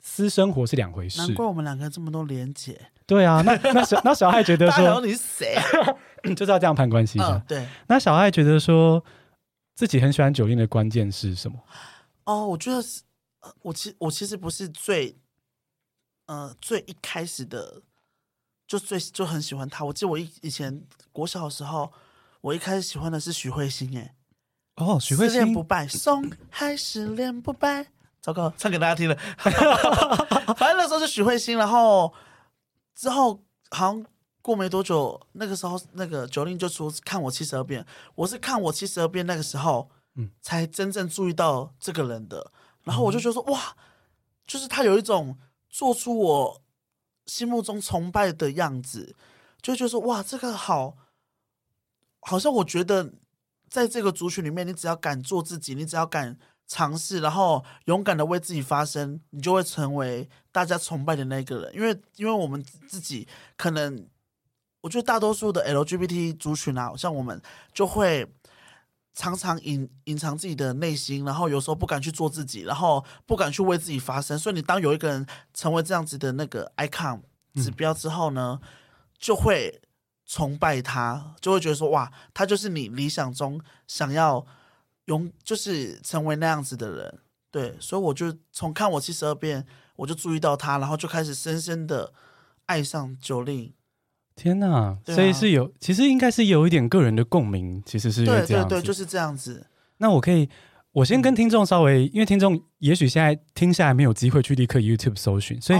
[0.00, 1.18] 私生活是两回事。
[1.18, 2.80] 难怪我们两个这么多连结。
[3.04, 5.64] 对啊，那那小那小爱觉得说，你是谁啊？
[6.36, 7.28] 就是要这样攀关系的。
[7.28, 7.66] 嗯，对。
[7.88, 9.04] 那小爱觉得说
[9.74, 11.58] 自己很喜欢 Jolin 的关键是什么？
[12.26, 13.02] 哦，我觉得是，
[13.62, 15.18] 我其我其实不是最，
[16.26, 17.82] 呃，最一开始的。
[18.72, 20.82] 就最就很喜欢他，我记得我以以前
[21.12, 21.92] 国小的时候，
[22.40, 24.14] 我一开始喜欢的是许慧欣，哎，
[24.76, 27.88] 哦，许慧欣，不败，松还是恋不败，
[28.22, 29.14] 糟糕，唱给大家听了，
[30.56, 32.14] 反正那时候是许慧欣，然后
[32.94, 34.06] 之后好像
[34.40, 42.50] 过没多久，那个时候那个 Jolin 就说看我七十二变，我是看我七十二变那个时候，嗯，才真正注意到这个人的，
[42.84, 43.76] 然后我就觉得说、嗯、哇，
[44.46, 45.36] 就是他有一种
[45.68, 46.61] 做出我。
[47.26, 49.14] 心目中崇拜的样子，
[49.60, 50.96] 就觉得说哇，这个好，
[52.20, 53.12] 好像我觉得
[53.68, 61.74] 在这个族群里面，你只要敢做自己，你只要敢尝试，然后勇敢的为自己发声，你就会成为大家崇拜的那个人。
[61.74, 64.06] 因为，因为我们自己可能，
[64.80, 67.40] 我觉得大多数的 LGBT 族群啊，像我们
[67.72, 68.26] 就会。
[69.14, 74.38] 常常隐隐藏自己的内心，然后有时候不敢去做自己，然后不敢去为自己发声。
[74.38, 77.20] 所以你当有一个人成为这样子的那个 icon
[77.54, 78.68] 指标之后呢，嗯、
[79.18, 79.82] 就会
[80.24, 84.46] 崇拜他，就会觉得说哇，他就是你理想中想要
[85.04, 87.18] 永就是成为那样子的人。
[87.50, 92.14] 对，所以我就从看我七十二变，我就注意到他，然后就开始深深的
[92.64, 93.72] 爱上 Jolin。
[94.34, 98.52] 天呐，啊、所以是有，其实应该是有一点个人的共鸣，其实是这样子。
[98.52, 99.66] 对对对，就是这样子。
[99.98, 100.48] 那我可以，
[100.92, 105.78] 我先跟听众稍微，嗯、因为听众也许现在听下来没有机会去立刻 YouTube 搜寻，所以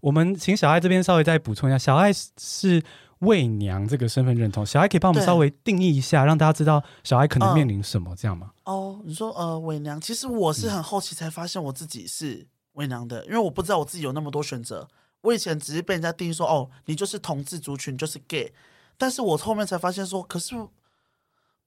[0.00, 2.82] 我们请小爱这边稍微再补充一下，小爱是
[3.20, 8.50] 伪娘这个身份认同，小爱可以帮我们稍微定义一下，让大家知道小爱可能面临什么，这样吗？
[8.64, 14.88] 哦，你说呃伪娘，其实我是很后期才发现我自己是伪娘的，嗯、因为我不知道我自己有那么多选择。
[15.22, 18.52] 我以前只是被人家定义说，哦，你就是同志族群，就是 gay。
[18.98, 20.54] 但是我后面才发现说，可是，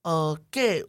[0.04, 0.86] 呃，gay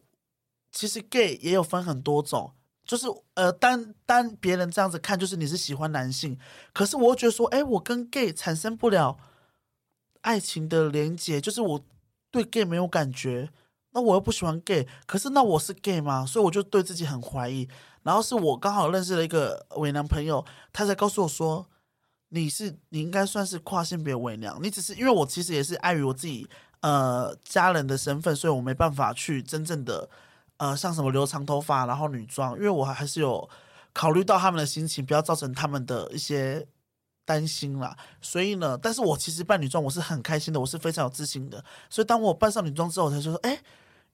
[0.71, 2.53] 其实 gay 也有分很多种，
[2.85, 6.39] 就是呃，单单别人这样子看，就是你是喜欢男性。
[6.73, 9.17] 可是我觉得说，哎，我跟 gay 产生不了
[10.21, 11.81] 爱情的连结，就是我
[12.31, 13.51] 对 gay 没有感觉。
[13.93, 16.27] 那我又不喜欢 gay，可是那我是 gay 吗？
[16.27, 17.69] 所以我就对自己很怀疑。
[18.03, 21.69] 然后是我刚好认识了一个伪男朋友，他才告诉我说。
[22.31, 26.49] 你是你应该算是跨性别伪娘，你只是因为我其实也是碍于我自己
[26.81, 30.09] 呃家人的身份，所以我没办法去真正的
[30.57, 33.49] 呃像什么留长头发然后女装，因为我还是有
[33.93, 36.67] 考虑到他们的心情，不要造成他们的一些
[37.25, 37.97] 担心啦。
[38.21, 41.65] 所以呢，但是我其实扮女装我是很开心的，我是非常有自信的。
[41.89, 43.61] 所以当我扮上女装之后，我才说，哎，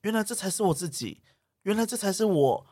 [0.03, 1.22] 原来这才是我自己，
[1.62, 2.66] 原来这才是我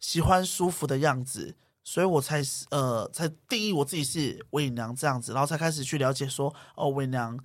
[0.00, 1.54] 喜欢舒服的样子。
[1.90, 7.36] 所以我才呃才定义我自己是伪娘这样子，然后才开始去了解说哦伪娘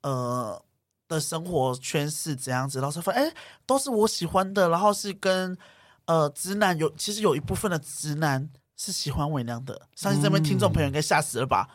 [0.00, 0.60] 呃
[1.06, 3.32] 的生活圈是怎样子，然后才发现哎
[3.64, 5.56] 都是我喜欢的，然后是跟
[6.06, 11.68] 呃直男有其实有一部分的直男是喜欢伪娘的，相信这边听众朋友应该吓死了吧？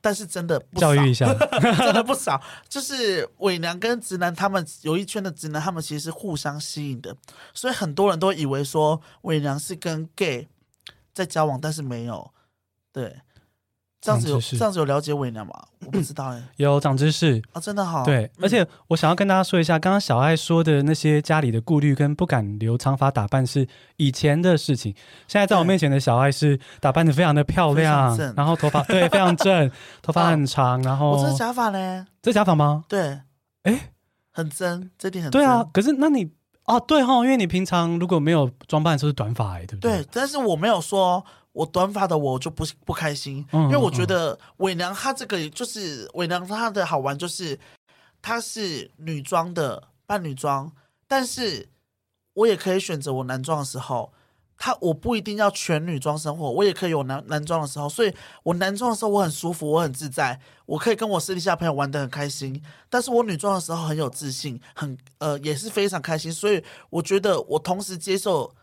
[0.00, 1.26] 但是真的不教育一下，
[1.60, 2.40] 真的不少。
[2.66, 7.14] 就是伪娘跟直男，他们有一圈的直男，他们其实是互相吸引的，
[7.52, 10.48] 所以很多人都以为说伪娘是跟 gay
[11.14, 12.30] 在交往，但是没有。
[12.92, 13.20] 对，
[14.00, 15.52] 这样子有这样子有了解伪娘吗？
[15.86, 18.04] 我不知道哎、欸， 有长知识啊，真的好。
[18.04, 24.94] 对，而且我想要跟大家说一下，刚刚小爱说的那些家里的顾虑跟不敢留长发打扮是以前的事情，
[25.26, 29.70] 现在在我面前的小爱是打扮的非常的漂亮，然后头发对非常正，
[30.02, 32.06] 头发很长，然后我这是假发呢？
[32.22, 32.84] 这是假发吗？
[32.88, 33.20] 对，
[33.62, 33.92] 哎，
[34.30, 35.64] 很真，这点很对啊。
[35.72, 36.30] 可是那你
[36.64, 40.02] 哦，对哈，因为你平常如果没有装扮的时候是短发哎，对不对？
[40.02, 41.24] 对，但是我没有说。
[41.54, 47.56] 我短发的我就不不开心，因为我觉得伪娘她这个就是伪娘她的好玩就是，
[48.20, 50.72] 她是女装的扮女装，
[51.06, 51.68] 但是
[52.32, 54.12] 我也可以选择我男装的时候，
[54.56, 68.54] 他我不一定要全女装生活，我也可以有男男装的时候，所以我男装的时候我很舒服，我很自在，我可以跟我私底下朋友玩得很开心，但是我女装的时候很有自信，很呃也是非常开心，所以我觉得我同时接受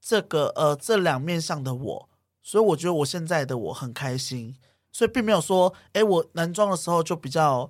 [0.00, 2.08] 这个呃这两面向的我。
[2.40, 4.56] 所以我觉得我现在的我很开心，
[4.90, 7.68] 所以并没有说，哎，我男装的时候就比较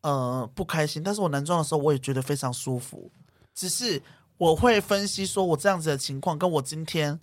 [0.00, 3.12] 呃不开心，但是我男装的时候我也觉得非常舒服，
[3.54, 4.02] 只是
[4.38, 7.18] 我会分析说我这样子的情况，跟我今天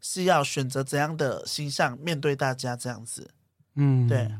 [0.00, 3.30] 是要选择怎样的形象面对大家这样子，
[3.74, 4.30] 嗯，对。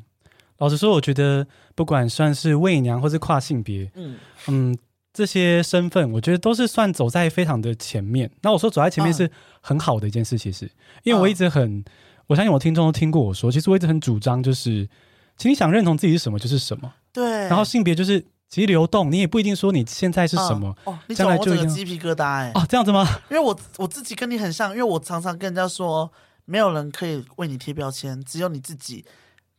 [0.58, 4.16] 老实说，我觉得不管算是伪娘或是跨性别，嗯
[4.48, 4.78] 嗯，
[5.12, 8.30] 这些身份我觉得都是算走在非常的前面。
[8.42, 10.70] 那我说走在前面是很好的一件事，其实，
[11.02, 11.84] 因为我一直很。
[12.28, 14.88] 我相信我听众都听过我说，其实我一直很主张，就是，
[15.36, 16.92] 请你想认同自己是什么就是什么。
[17.12, 17.24] 对。
[17.46, 20.74] 然后性别就是其实流动，你也不一定说你现在是什么。
[20.85, 22.52] 哦，你讲我整个鸡皮疙瘩哎。
[22.54, 23.06] 哦，这样子吗？
[23.30, 26.11] 因为我我自己跟你很像，因为我常常跟人家说，
[26.44, 29.04] 没有人可以为你贴标签，只有你自己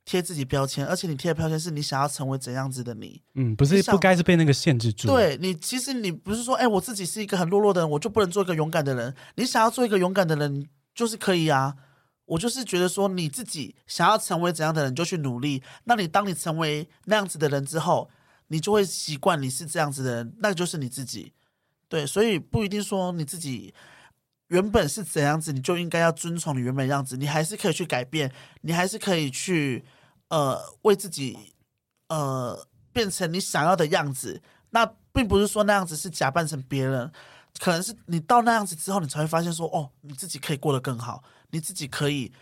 [0.06, 3.22] 贴自己标签，而且你贴的标签是你想要成为怎样子的你。
[3.36, 5.08] 嗯，不是不该是被那个限制住。
[5.08, 9.14] 对你，其实你不是说，哎，我自己是一个很懦弱的人，我就不能做一个勇敢的人。
[9.36, 11.76] 你想要做一个勇敢的人，就是可以啊。
[12.26, 15.62] 我就是觉得说，你自己想要成为怎样的人，就去努力。
[15.86, 18.10] 那你当你成为那样子的人之后，
[18.48, 21.34] 你就会习惯你是这样子的人，那就是你自己。
[21.88, 23.74] 对，所以不一定说你自己
[24.48, 27.16] 原本是怎样子，你就应该要遵从你原本样子。
[27.18, 28.32] 你还是可以去改变，
[28.62, 29.86] 你还是可以去
[30.30, 31.54] 呃为自己
[32.10, 34.42] 呃变成你想要的样子。
[34.72, 37.10] 那并不是说那样子是假扮成别人，
[37.60, 41.24] 可能是你到那样子之后，你才会发现说，哦，你自己可以过得更好。
[41.52, 42.34] 你自己可以，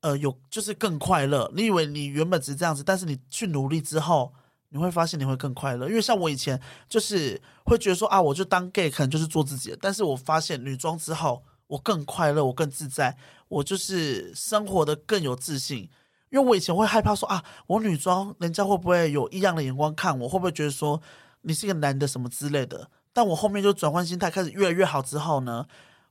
[0.00, 1.50] 呃，有就是更快乐。
[1.54, 4.32] 你以为你原本只是这样子，但是你去努力之后，
[4.70, 5.88] 你会发现你会更快乐。
[5.88, 9.78] 因为像我以前就是会觉得说啊，我就当 gay 可能就是做自己的。
[9.80, 13.16] 但是我发现女装之后，我更快乐，我更自在，
[13.48, 15.88] 我就是生活的更有自信。
[16.30, 21.00] 因为我以前会害怕说啊，我女装人家会不会有异样的眼光看我，会不会觉得说
[21.40, 22.90] 你是一个男的什么之类的。
[23.14, 25.66] 但我后面就转换心态，开始越来越好之后呢，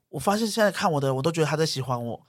[0.10, 2.20] 我发现现在看我的，我都觉得他在喜欢我。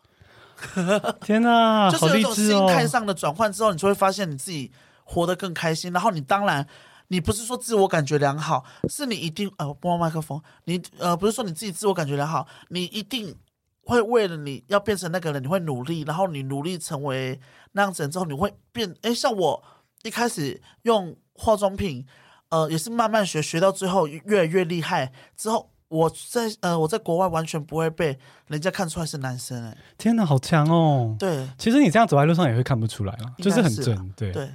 [1.23, 4.71] 天哪，就是有一种心态上的转换之后，你就会发现你自己
[5.09, 5.91] 活得更开心。
[5.91, 6.69] 然后你当然，
[7.09, 13.35] 你不是说自我感觉良好，是你一定呃，播麦克风，你呃不是说你自己自我感觉良好，你一定
[13.81, 16.03] 会为了你要变成那个人，你会努力。
[16.03, 17.41] 然后你努力成为
[17.73, 18.95] 那样子人之后，你会变。
[19.01, 19.65] 哎，像我
[20.03, 22.07] 一开始用化妆品，
[22.51, 25.71] 呃，也是慢慢学，学到最后越来越厉害之后。
[25.89, 29.75] 我在呃，我在国外完全不会被人家看出来是男生哎！
[29.97, 31.17] 天哪，好强哦！
[31.19, 34.51] 对，其实你这样走在路上也会看不出来啊，就是很正，对对，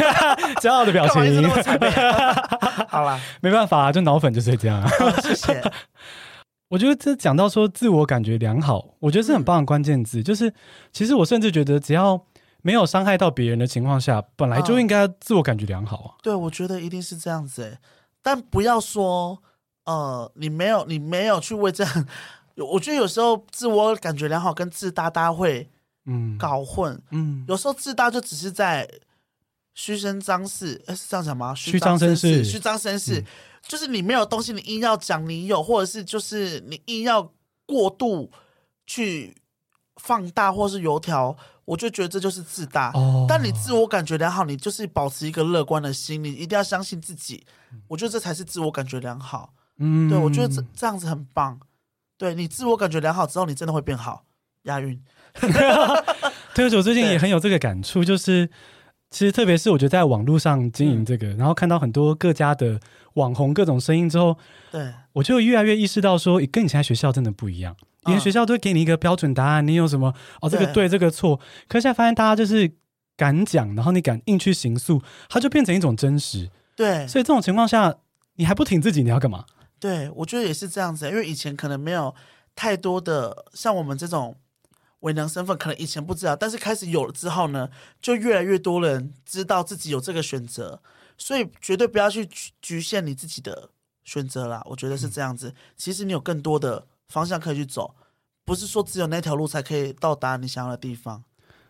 [0.62, 1.46] 骄傲的表情。
[2.88, 4.82] 好啦，没办法，就脑粉就是这样。
[5.22, 5.62] 谢谢。
[6.70, 10.22] 我觉得这讲到说自我感觉良好，我觉得是很棒的关键字。
[10.22, 10.52] 就是
[10.90, 12.18] 其实我甚至觉得，只要
[12.62, 16.08] 没有伤害到别人的情况下，本来就应该自我感觉良好啊。
[16.22, 17.78] 对，我觉得一定是这样子哎，
[18.22, 19.42] 但不要说。
[19.88, 22.08] 呃，你没有，你没有去为这样，
[22.56, 25.70] 我觉得有时候自我感觉良好跟自大大家会
[26.04, 26.36] 嗯。
[26.36, 28.86] 搞混，嗯，嗯有时候自大就只是在
[29.72, 31.54] 虚声张势，哎，是这样讲吗？
[31.54, 33.24] 虚张声势，虚张声势，
[33.62, 37.32] 就是你没有东西，你硬要讲你有，或者是就是你硬要
[37.64, 38.30] 过度
[38.86, 39.34] 去
[39.96, 42.90] 放大，或是油条，我就觉得这就是自大。
[42.92, 47.46] 哦，但你自我感觉良好，你就是保持一个乐观的心，你一定要相信自己，
[47.88, 49.54] 我觉得这才是自我感觉良好。
[49.78, 51.58] 嗯，对，我觉得这这样子很棒。
[52.16, 54.24] 对，你自我感觉良好之后，你真的会变好。
[54.64, 55.00] 押韵。
[56.54, 58.50] 对，我最近也很有这个感触，就是
[59.08, 62.78] 其实特别是我觉得在网络上经营这个，嗯、然后看到很多各家的
[63.14, 64.36] 网红各种声音之后，
[64.72, 67.76] 对，我就越来越意识到说，跟以前在学校真的不一样。
[68.06, 71.36] 以前学校都会给你一个标准答案，你有什么哦，这个对，对这个错。
[71.68, 72.70] 可是现在发现大家就是
[73.16, 76.50] 敢讲，然后你敢硬去行诉，它就变成一种真实。
[76.74, 77.94] 对，所以这种情况下，
[78.34, 79.44] 你还不挺自己，你要干嘛？
[79.80, 82.14] 对，我觉得也是这样子，因为以前可能没有
[82.54, 84.36] 太多的像我们这种
[85.00, 87.68] 伪娘身份，可能以前不知道，但是开始有了之后呢，
[88.02, 90.82] 就越来越多人知道自己有这个选择，
[91.16, 92.28] 所以绝对不要去
[92.60, 93.70] 局限你自己的
[94.02, 94.60] 选择啦。
[94.66, 97.94] 我觉得是这样子，嗯、其实你有更多的方向可以去走，
[98.44, 101.22] 不是说只有那条路才可以到达你想要的地方。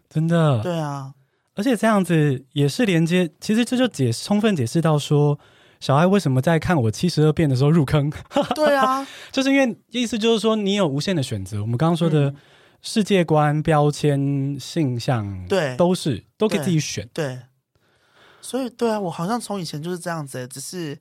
[0.08, 1.12] 真的，对啊，
[1.54, 5.38] 而且这样子也是连接，其实这就解充分解释到说。
[5.80, 8.10] 小爱为什么在看我七十二变的时候入坑？
[8.54, 11.60] 对啊， 就是因为意思就是说你有无限的选择。
[11.60, 12.34] 我们刚刚说的
[12.82, 17.08] 世界观、标签、性向，对，都是都可以自己选。
[17.12, 17.38] 对，
[18.40, 20.98] 所以对啊，我好像从以前就是这样子，只是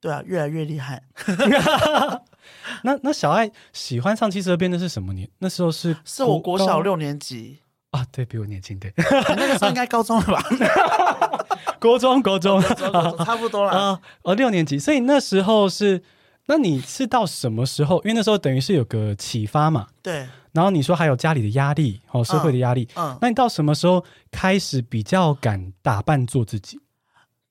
[0.00, 1.02] 对啊，越来越厉害。
[2.82, 5.28] 那那小爱喜欢上七十二变的是什么年？
[5.38, 7.58] 那时候是是我国小六年级
[7.90, 8.92] 啊，对比我年轻，对，
[9.36, 10.42] 那个时候应该高中了吧？
[11.80, 12.60] 国中，国中，
[13.24, 14.00] 差不多了 啊。
[14.22, 16.02] 哦，六年级，所以那时候是，
[16.46, 17.96] 那你是到什么时候？
[18.02, 19.86] 因为那时候等于是有个启发嘛。
[20.02, 20.26] 对。
[20.52, 22.88] 然后你说还有家里的压力，哦，社会的压力。
[22.96, 23.16] 嗯。
[23.20, 26.80] 那你到什么时候开始比较敢打扮做自己？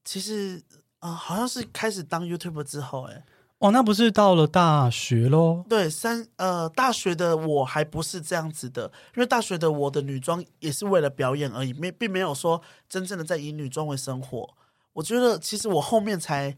[0.03, 0.61] 其实，
[0.99, 3.23] 啊、呃，好像是开始当 YouTuber 之后，哎。
[3.59, 5.63] 哦，那不是到了大学喽？
[5.69, 14.53] 对，三呃，大学的我还不是这样子的，因为大学的我的女装也是为了表演而已，没并没有说真正的在以女装为生活。
[14.93, 16.55] 我觉得其实我后面才，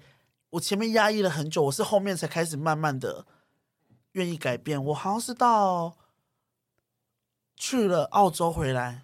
[0.49, 3.25] 我前面压抑了很久，我是后面才开始慢慢的
[4.13, 4.83] 愿意改变。
[4.85, 5.95] 我好像是到
[7.55, 9.03] 去了澳洲回来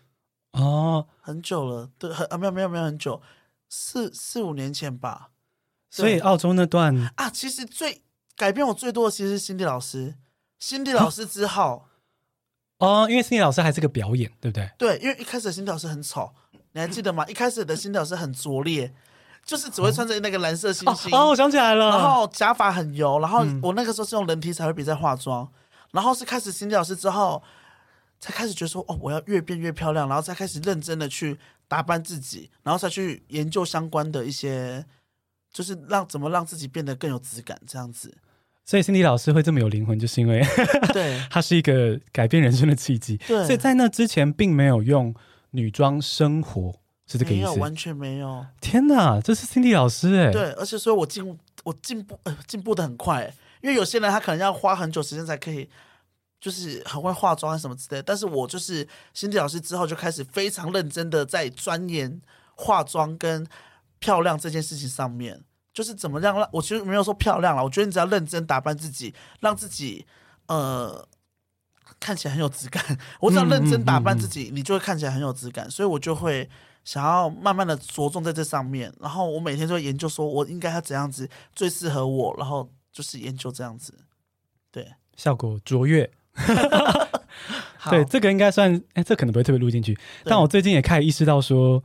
[0.54, 3.22] 哦，很久了，对，很啊没有没有没有很久，
[3.70, 5.30] 四四五年前吧。
[5.96, 8.02] 所以澳洲那段啊，其实最
[8.36, 10.16] 改变我最多的其实是辛迪老师。
[10.58, 11.86] 辛迪老师之后，
[12.80, 14.72] 哦，因为辛迪老师还是个表演，对不对？
[14.80, 16.34] 对，因为一开始的辛迪老师很丑，
[16.72, 17.24] 你还记得吗？
[17.28, 18.92] 一开始的辛迪老师很拙劣，
[19.46, 21.14] 就是只会穿着那个蓝色星星。
[21.14, 21.90] 哦，我想起来了。
[21.90, 25.48] 然后假发很油，然后我那个时候是用人体彩绘笔在化妆，
[25.92, 27.44] 然后是开始辛迪老师之后，
[28.20, 31.38] 才开始觉得说，哦，我要越变越漂亮，然后才开始认真的去
[31.68, 34.84] 打扮自己，然后才去研究相关的一些。
[35.54, 38.18] 就是让怎么让自己变得更有质感，这样子。
[38.66, 40.42] 所以辛迪老师会这么有灵魂，就是因为
[40.94, 43.18] 对， 他是一个改变人生的契机。
[43.28, 45.14] 对，所以在那之前并没有用
[45.52, 46.74] 女装生活，
[47.06, 47.42] 是这个意思？
[47.42, 48.46] 没有，完全没有。
[48.62, 50.32] 天哪，这是辛迪老师哎。
[50.32, 53.32] 对，而且所以我进我进步呃进步的很快，
[53.62, 55.70] 因为有些人他可能要花很久时间才可以，
[56.40, 58.04] 就是很会化妆啊什么之类的。
[58.04, 62.22] 但是我就是辛迪老师之后就开始非常认真的在钻研
[62.56, 63.46] 化妆跟。
[64.04, 65.42] 漂亮这件事情上面，
[65.74, 67.64] 就是怎么样让我其实没有说漂亮了。
[67.64, 70.06] 我觉得你只要认真打扮自己，让自己
[70.48, 71.08] 呃
[72.02, 72.84] 看起来很有质感。
[73.22, 75.72] 我只要认真打扮自己，你就会看起来很有质感。
[75.72, 76.50] 所以我就会
[76.84, 78.94] 想要慢慢的着重在这上面。
[79.00, 83.94] 然后我每天都会研究，说我应该要怎样子最适合我，然后就是研究这样子。
[84.70, 86.12] 对，效果卓越。
[87.90, 89.98] 对，这个应该算，哎，这可能不会特别录进去。
[90.26, 91.82] 但我最近也开始意识到说。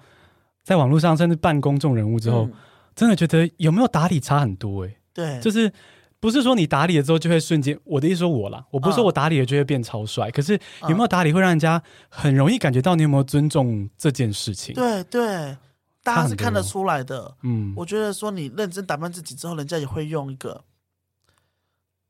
[0.69, 2.53] 在网络上，甚至扮公众人物之后，嗯、
[2.95, 4.99] 真的觉得有没有打理差很多哎、欸。
[5.15, 5.73] 对，就是
[6.21, 14.75] 不是说你打理了之后就会瞬间，我的意思说我啦，我不是说我打理了就会变超帅，嗯、可是有没有打理会让人家很容易感觉到你有没有尊重这件事情？
[14.75, 15.57] 对对，
[16.03, 17.35] 大家是看得出来的。
[17.45, 20.63] 嗯，我觉得说你认真打扮自己之后，人家也会用一个，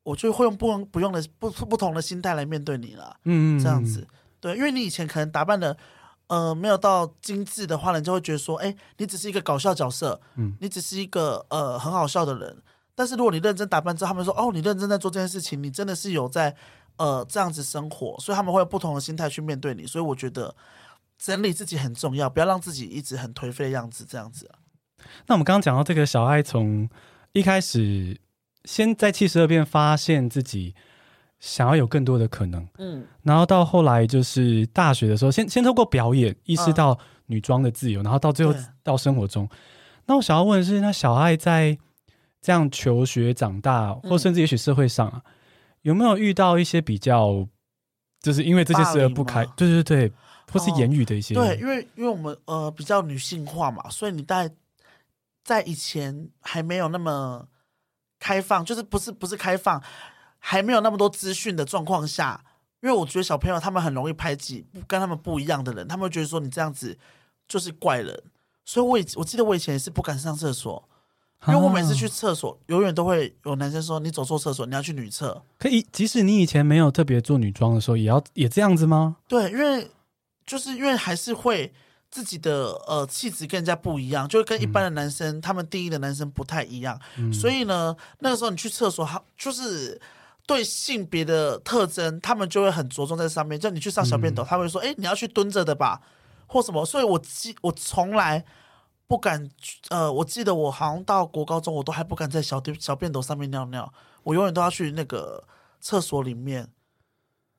[0.02, 3.18] 我就会用不用不用的不不同的心态来面对你了。
[3.22, 4.04] 嗯，这样子，
[4.40, 5.76] 对，因为你以前可能打扮的。
[6.28, 12.56] 呃，没有到精致的话，人就会觉得说，哎，你只是一个搞笑角色，嗯，你只是一个呃很好笑的人。
[12.94, 16.54] 但是如果你认真打扮之后，他们说，哦，你认真在做这件事情，你真的是有在
[16.96, 19.86] 呃这样子生活，所以他们会有不同的心态去面对你。
[19.86, 20.54] 所以我觉得
[21.18, 24.58] 整理自己很重要，不要让自己一直很颓废的样子，这样子啊。
[25.26, 26.88] 那我们刚刚讲到这个小爱，从
[27.32, 28.20] 一开始
[28.64, 30.74] 先在七十二变发现自己。
[31.40, 39.48] 想要有更多的可能，嗯，然后到后来就是大学的时候，先先透过表演意识到女装的自由，嗯、然后到最后到生活中。
[40.06, 41.78] 那我想要问的是，那小爱在
[42.40, 45.32] 这样求学长大，或甚至也许社会上啊，嗯、
[45.82, 47.46] 有没有遇到一些比较，
[48.20, 49.44] 就是因为这些事而不开？
[49.56, 50.12] 对对对，
[50.50, 51.34] 或是言语的一些？
[51.34, 54.50] 对，因为因为我们呃比较女性化嘛，所以你在
[55.44, 57.46] 在以前还没有那么
[58.18, 59.80] 开放，就是不是不是开放。
[60.38, 62.44] 还没有那么多资讯的状况下，
[62.80, 66.96] 因为我觉得小朋友他们很容易排挤不跟他们不一样的人，他们会觉得说你这样子
[67.46, 68.22] 就是怪人，
[68.64, 70.88] 所以我以我记得我以前也是不敢上厕所，
[71.46, 75.42] 因为我每次去厕所，啊、永远都会有男生说你走错厕所，你要去女厕。
[75.58, 79.16] 可以，即使你以前没有特别做女装的时候，也要也这样子吗？
[79.26, 79.90] 对，因为
[80.46, 81.72] 就是因为还是会
[82.10, 86.98] 自己的呃气质跟人家不一样，就会跟一般的男生、嗯、他们定义的男生不太一样。
[87.16, 90.00] 嗯、所以呢，那个时候你去厕所，他就是
[90.48, 93.60] 对性别的特征，他们就会很着重在上面。
[93.60, 96.00] 就你去上小便斗，嗯、他会说：“哎，你要去蹲着的吧，
[96.46, 98.42] 或什么。”所以我记我从来
[99.06, 99.46] 不敢
[99.90, 103.92] 呃，我记得我好像到国高中，我都还不敢在小便小便斗上面尿尿，
[104.22, 105.44] 我永远都要去那个
[105.82, 106.66] 厕所里面。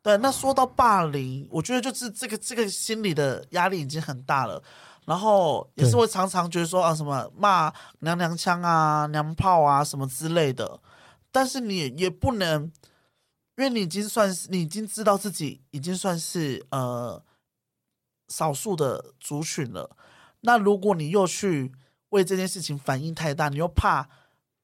[0.02, 4.60] 对，那说到霸凌，我觉得就是这个这个心理的压力已经很大了，
[5.06, 10.80] 然后也是会常常觉得说啊什么骂娘娘腔啊、娘炮啊什么之类的，
[11.32, 12.64] 但是你也，不能，
[13.58, 17.24] 因为你已经算是你已经知道自己已经算是呃
[18.28, 19.96] 少数的族群了，
[20.42, 21.72] 那如果你又去
[22.10, 24.10] 为这件事情反应太大，你又怕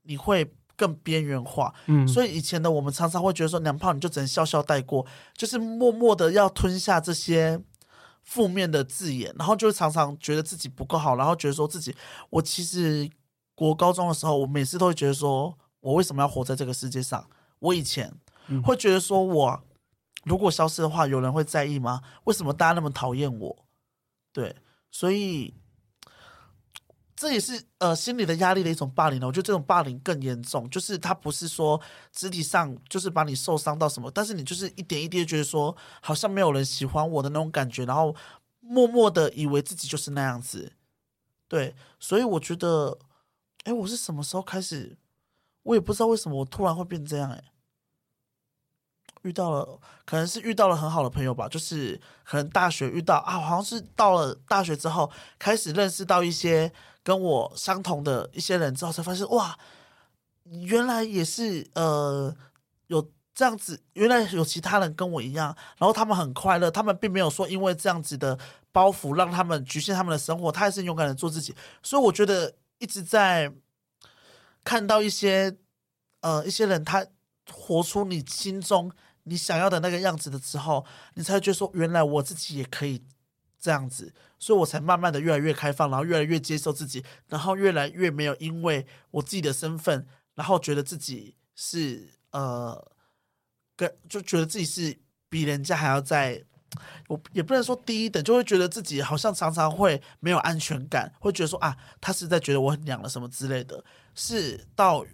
[0.03, 0.53] 你会。
[0.77, 7.57] 更边缘化，嗯，所以以前的我们常常会觉得说娘炮你就只能笑笑带过，就是默默的要吞下这些
[8.23, 11.95] 负面的字眼，然后就会常常觉得自己不够好，然后觉得说自己，
[12.29, 13.09] 我其实
[13.55, 17.29] 国高中的时候，我每次都会觉得说我为什么要活在这个世界上？
[17.59, 18.11] 我以前
[18.63, 19.63] 会觉得说我
[20.23, 22.01] 如果消失的话，有人会在意吗？
[22.23, 23.65] 为什么大家那么讨厌我？
[24.33, 24.55] 对，
[24.89, 25.53] 所以。
[27.17, 29.25] 这也是呃心理的压力的一种霸凌呢。
[29.25, 31.79] 我觉得这种霸凌更严重，就是他不是说
[32.11, 38.13] 肢体上就是把你受伤到什么，但是你就是一点一滴觉得说好像没有人喜欢我的那种感觉，然后
[38.59, 40.73] 默默的以为自己就是那样子。
[41.47, 42.99] 对，所以我觉得，
[43.63, 44.97] 哎，我是什么时候开始？
[45.65, 47.29] 我也不知道为什么我突然会变这样。
[47.29, 47.43] 哎，
[49.23, 56.71] 遇到了，可能是遇到了很好的朋友吧，就是可能大学遇到啊，好像是到了大学之后开始认识到一些。
[57.05, 59.55] 跟我相同的一些人之后，才发现哇，
[60.45, 62.35] 原来也是呃
[62.87, 68.35] 有这样子，原来有其他人跟我一样，然后他们很快乐，他们并没有说因为这样子的
[68.71, 71.53] 包袱让他们局限他们的生活，他还是勇敢的做自己。
[71.83, 73.53] 所以我觉得一直在
[74.65, 75.55] 看到一些
[76.19, 77.07] 呃一些人，他
[77.49, 78.91] 活出你心中
[79.23, 83.01] 你想要的那个样子的时候，你才会觉得说，原来我自己也可以
[83.57, 84.13] 这样子。
[84.37, 90.05] 所以我才慢慢的越来越开放，然后越来越接受自己，然后越来越没有因为我自己的身份，
[90.35, 92.91] 然后觉得自己是呃，
[93.75, 94.99] 跟就觉得自己是
[95.29, 96.43] 比人家还要在，
[97.07, 103.83] 我也不能说低一等，就会觉得自己好像常常会没有安全感，会觉得说啊，他是在觉得我很娘了什么之类的。
[104.13, 105.05] 是到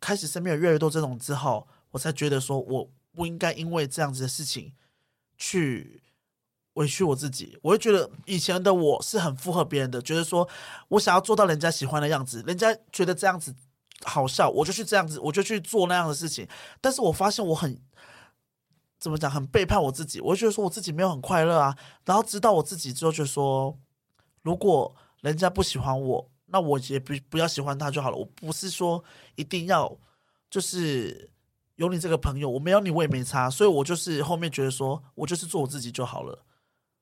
[0.00, 4.72] 开始身边有越来越多这种之后，我才觉得说我不应该因为这样子的事情
[5.36, 6.00] 去。
[6.76, 10.48] 委屈我自己，我会觉得以前的我是很附和别人的，觉得说
[10.88, 13.54] 我想要做到人家喜欢的样子，人家觉得这样子
[14.04, 16.48] 好笑，我就去这样子，我就去做那样的事情。
[16.80, 17.78] 但是我发现我很
[19.02, 21.76] 怎么讲，很背叛我自己，我就觉得说我自己没有很快乐啊。
[22.04, 23.76] 然后知道我自己之后，就说
[24.42, 28.16] 如果人家不喜欢我，那我也不不要喜欢他就好了。
[28.16, 29.02] 我不是说
[29.34, 29.92] 一定要
[30.48, 31.28] 就是
[31.74, 36.44] 有你这个朋友，我没有你我也没差，所以我就是后面觉得说我就是做我自己就好了。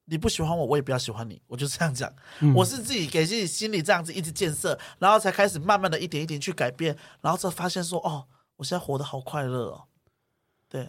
[0.07, 2.11] 你不喜欢我，我也不要喜欢你，我就这样讲。
[2.41, 8.27] 嗯、 我是自己给自己心里这样子一直建设，然后才开始慢慢的一点一点去改变，然后才发现说，哦，
[8.57, 9.85] 我现在活得好快乐哦。
[10.69, 10.89] 对，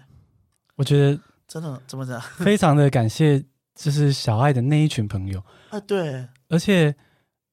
[0.76, 3.44] 我觉得真的怎么讲，非常的感谢，
[3.76, 5.80] 就是小爱的那一群朋友啊。
[5.80, 6.96] 对，而且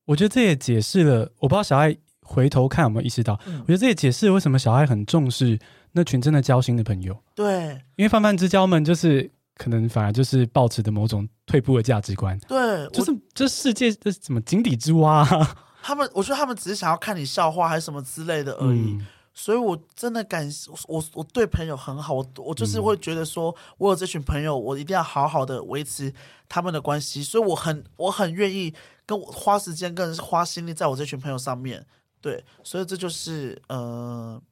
[0.05, 5.59] 我觉得这也解释了，我不知道小爱回头看有没有意识到，嗯、我觉得这也解释了为什么小爱很重视
[5.93, 7.19] 那群真的交心的朋友。
[7.35, 9.31] 对，因为泛泛之交们就是。
[9.59, 18.93] 可能反而就是抱持的某种退步的价值观，对，就是这世界这什么井底之蛙啊，他们，我觉得他们只是想要看你笑话还是什么之类的而已。
[18.93, 19.07] 嗯、
[19.41, 20.51] 所以，我真的感
[20.89, 26.13] 我我对朋友很好，我我就是会觉得说，我有这群朋友，我一定要好好的维持
[26.49, 27.23] 他们的关系。
[27.23, 28.75] 所以，我很我很愿意
[29.07, 31.87] 跟我花时间跟花心力在我这群朋友上面。
[32.21, 34.43] 对，所以这就是呃，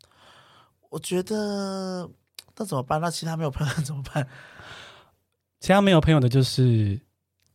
[0.89, 2.09] 我觉得
[2.57, 3.01] 那怎么办？
[3.01, 4.25] 那其他没有朋友怎么办？
[5.59, 7.01] 其他没有朋友的，就是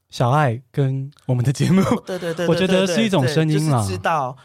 [0.10, 1.82] 小爱跟我们的节目。
[2.06, 3.78] 对对对，我觉得是一种声音啦。
[3.78, 4.36] 就是、知道，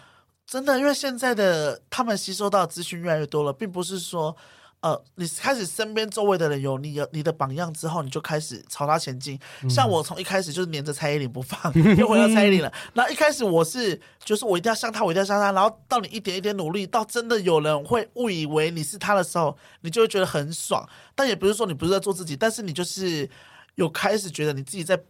[0.46, 4.34] 真的，因为现在的他们吸收到资讯越来越多了，并不是说，
[4.80, 9.36] 呃，你开始身边周围的人有你有你的榜样之后，你就开始朝他前进。
[9.62, 11.60] 嗯、像我从一开始就是黏着蔡依林不放，
[11.98, 12.72] 又回到蔡依林了。
[12.94, 15.50] 那一开始我是，就是我一定要像他，我一定要像他。
[15.50, 20.88] 然后到你一点一点努力，到真的有人会误以为你是他的时候，你就会觉得很爽。
[21.16, 23.28] 但也不是说你不是在做自己，但是你就是
[23.74, 25.02] 有开始觉得你自己在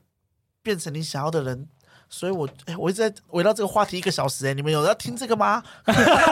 [0.63, 1.69] 变成你想要的人，
[2.09, 5.63] 所以我哎，我一直在围绕这个话题一个小时哎，你们有要听这个吗？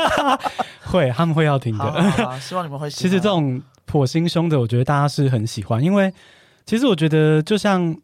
[0.85, 1.85] 会，他们会要听的。
[1.85, 3.03] 好好好，希望你们会喜欢。
[3.03, 6.12] 其实这种破心胸的，我觉得大家是很喜欢，因为
[6.64, 7.95] 其实我觉得就像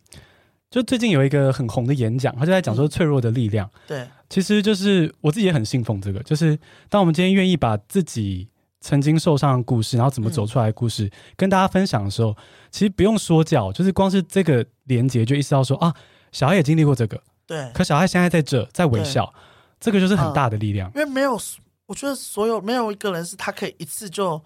[0.71, 3.67] 就最近有一个很红的演讲，他就在讲说脆弱的力量。
[3.67, 6.59] 嗯、对，其实就是我自己也很信奉这个，就是
[6.89, 8.49] 当我们今天愿意把自己
[8.81, 12.37] 曾经受伤的故事，然后怎么走出来的故事，嗯、跟大家分享的时候，
[12.71, 15.95] 其实不用说教，就是光是这个连接就意识到说啊，
[16.33, 17.21] 小孩也经历过这个。
[17.51, 17.69] 对。
[17.75, 19.35] 可小孩现在在这，在微笑，
[19.81, 20.89] 这个就是很大的力量。
[20.91, 21.37] 嗯、因为没有，
[21.87, 24.41] 我觉得所有没有一个人是他可以一次就，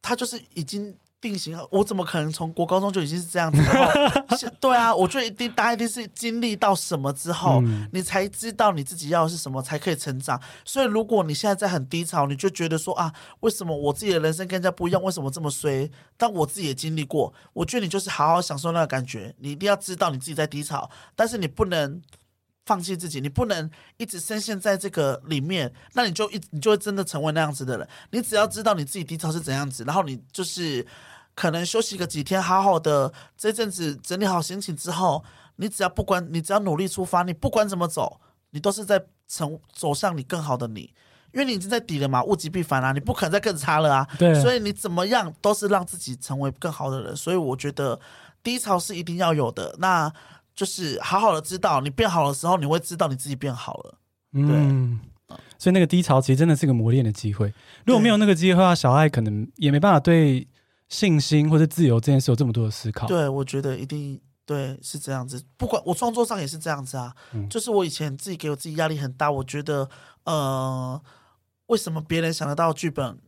[0.00, 0.96] 他就是已经。
[1.20, 4.54] 定型，我怎么可能从国高中就已经是这样子的？
[4.60, 10.40] 对啊，我觉得一定，大家一定是经历到什么之后，嗯、你才知道你自己要的是什么，才可以成长。
[10.64, 15.02] 所以，如果你现在在很低潮，你就觉得说啊，为什么我自己的人生跟人家不一样？
[15.02, 15.90] 为什么这么衰？
[16.16, 19.34] 但我自己也经历过，我觉得你就是好好享受那个感觉。
[19.38, 22.00] 你一定要知道你自己在低潮，但是你不能。
[22.66, 27.88] 放弃自己，你不能一直深陷在这个里面，那你就一你就会真的成为那样子的人。
[28.10, 30.84] 你只要知道你自己低潮是怎样子，然后你就是
[31.36, 35.24] 可能休息个几天，好好的这阵子整理好心情之后，
[35.56, 40.92] 你只要不管你只要努力出发，你不管怎么走，你都是在成走向你更好的你，
[41.32, 44.08] 因为你已经在底了嘛，物极必反啊，你不可能再更差了啊。
[44.18, 47.14] 对，所以你怎么样都是让自己成为更好的人。
[47.14, 48.00] 所以我觉得
[48.42, 49.76] 低潮是一定要有的。
[49.78, 50.12] 那。
[50.56, 53.98] 就是好好的知道你变好的时候，你会知道你自己变好了。
[54.32, 54.98] 嗯，
[55.58, 57.52] 所以那个低潮其实真的是个磨练的机会。
[57.84, 60.48] 如果没有那个机会的话，小爱可能也没办法对
[60.88, 63.06] 信心或者自由这件事有这么多的思考。
[63.06, 65.42] 对，我觉得一定对是这样子。
[65.58, 69.30] 不管我创作上也是这样子啊，嗯、就是我以前自己给我自己压力很大。
[69.30, 69.88] 我觉得，
[70.24, 71.00] 呃，
[71.66, 73.18] 为什么别人想得到剧本，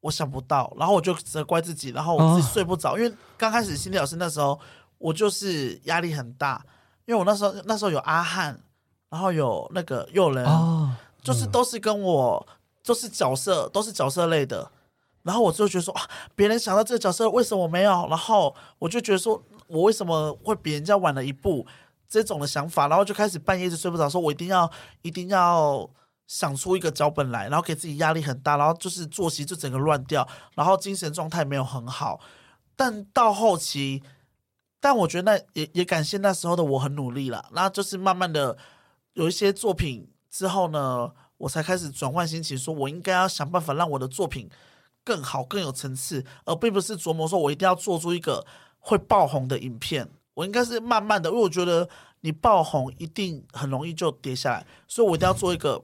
[0.00, 4.58] 我想不到，然后我就责怪自己，然后我自己睡不着，哦、因为刚开始心理老师那时候。
[5.02, 6.64] 我就是压力很大，
[7.06, 8.62] 因为我那时候那时候有阿汉，
[9.10, 12.46] 然后有那个诱人，哦、就是都是跟我
[12.84, 14.70] 就是角色，都是角色类的，
[15.24, 18.06] 然后我就觉得说啊，别人想到这个角色，为什么我没有？
[18.08, 21.66] 然后我就觉得说，我为什么会比人家晚了一步？
[22.08, 25.90] 这种的想法，然后就开始半夜就睡不着，说我一定要一定要
[26.28, 32.20] 想出一个脚本来，然后给自己压力很大，然后就是作息就整个乱掉，然后精神状态没有很好，
[32.76, 34.00] 但到后期。
[34.82, 38.58] 但我觉得那也也感谢那时候的我很努力了，那就是慢慢的
[39.12, 41.08] 有一些作品之后呢，
[41.38, 44.50] 我才开始转换心情，说我应该要想办法让我的作品
[45.04, 48.44] 更好、更有层次，而并不是琢磨说我一定要做出一个
[48.80, 50.10] 会爆红的影片。
[50.34, 51.88] 我应该是慢慢的，因为我觉得
[52.22, 55.80] 你爆红一定很容易就跌下来，所以我一定要做一个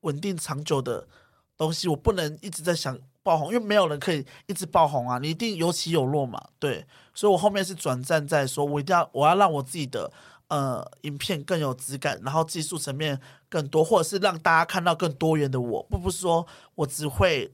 [0.00, 1.08] 稳定长久的
[1.56, 2.98] 东西，我不能一直在想。
[3.24, 10.10] 爆红，因为没有人可以一直爆红啊，你一定有起有落嘛，对，所以我后面是转战在说，我一定要我要让我自己的
[10.48, 17.50] 呃影片更有质感，然后技术层面更多，或者是让大家看到更多元的我，不不是说我只会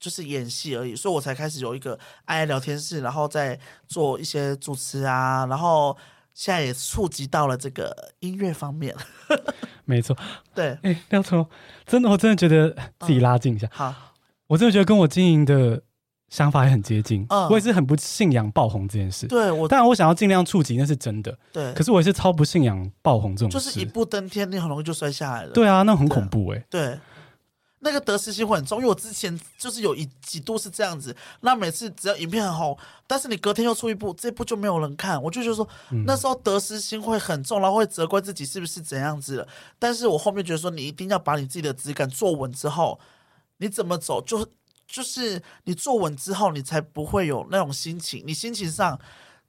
[0.00, 5.96] 就是演戏而已，所以我才开始有一个爱爱聊天室，然后再做一些主持啊，然后
[6.34, 8.94] 现在也触及到了这个音乐方面，
[9.86, 10.16] 没错，
[10.54, 11.46] 对，哎，廖聪，
[11.86, 13.94] 真的，我真的觉得自己拉近一下，嗯、好。
[14.48, 15.82] 我真的觉得跟我经营的
[16.30, 17.24] 想法也很接近。
[17.28, 19.26] 嗯，我也是很不信仰爆红这件事。
[19.28, 21.36] 对，我当然我想要尽量触及，那是真的。
[21.52, 23.64] 对，可是我也是超不信仰爆红这种事。
[23.66, 25.52] 就是一步登天，你很容易就摔下来了。
[25.52, 26.66] 对啊，那很恐怖哎、欸。
[26.68, 26.98] 对，
[27.80, 31.14] 那个得失心会很重，因为我之前就是有一几度是这样子。
[31.42, 39.46] 那每次只要影片很红，但是你隔天又出一部，这部就没有人看，我就觉得说、嗯、那时候得失心会很重，然后会责怪自己是不是怎样子了。
[39.78, 42.98] 但是我后面觉得说，你一定要把你自己的质感做稳之后，
[43.58, 44.48] 你怎么走就。
[44.86, 48.98] 就是你坐稳之后，你才不会有那种心情，你心情上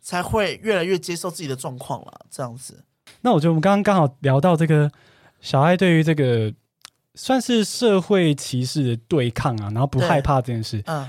[0.01, 2.25] 才会越来越接受自己的状况了。
[2.29, 2.83] 这样子，
[3.21, 4.91] 那我觉得我们刚刚刚好聊到这个
[5.41, 6.53] 小爱对于这个
[7.13, 10.81] 算是社会歧视的对抗啊，然后不害怕这件事。
[10.85, 11.07] 嗯，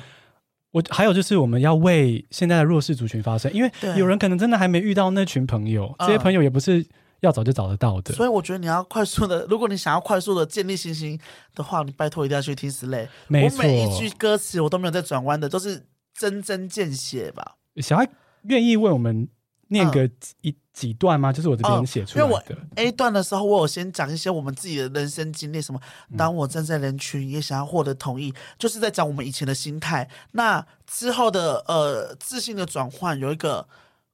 [0.73, 6.87] 我还有就是我们要为现在的弱势族群发声，因为有人可能真的还没遇到那群朋友，这些朋友也不是。
[7.21, 11.19] 要找就找得到的，所以我觉得你要快速的，如果你想要快速的建立信心
[11.55, 13.09] 的话，你拜托一定要去听 Slay。
[13.29, 17.57] 我每一句歌词我都没有在转弯的，都是针针见血吧。
[17.77, 18.09] 小爱
[18.43, 19.29] 愿意为我们
[19.69, 20.05] 念个
[20.43, 21.33] 一、嗯、几段吗？
[21.33, 22.31] 就是我这边写出来的。
[22.31, 22.43] 因为我
[22.77, 25.81] A 段的时候，我有先讲一些我们自己的人生经历，什么
[26.17, 30.09] 当我站在人群也想要获得同意，嗯、就是在讲我们以前的心态。
[30.33, 33.67] 那之后的呃自信的转换，有一个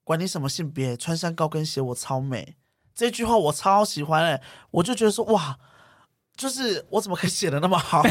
[0.04, 2.56] 管你什么性别，穿上高跟鞋我超美。
[2.94, 5.56] 这句话我超喜欢哎、欸，我就觉得说哇，
[6.36, 8.02] 就是我怎么可以写的那么好？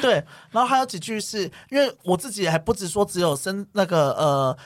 [0.00, 4.56] 对，然后还有几句是因为我自己还不止说只有身那个呃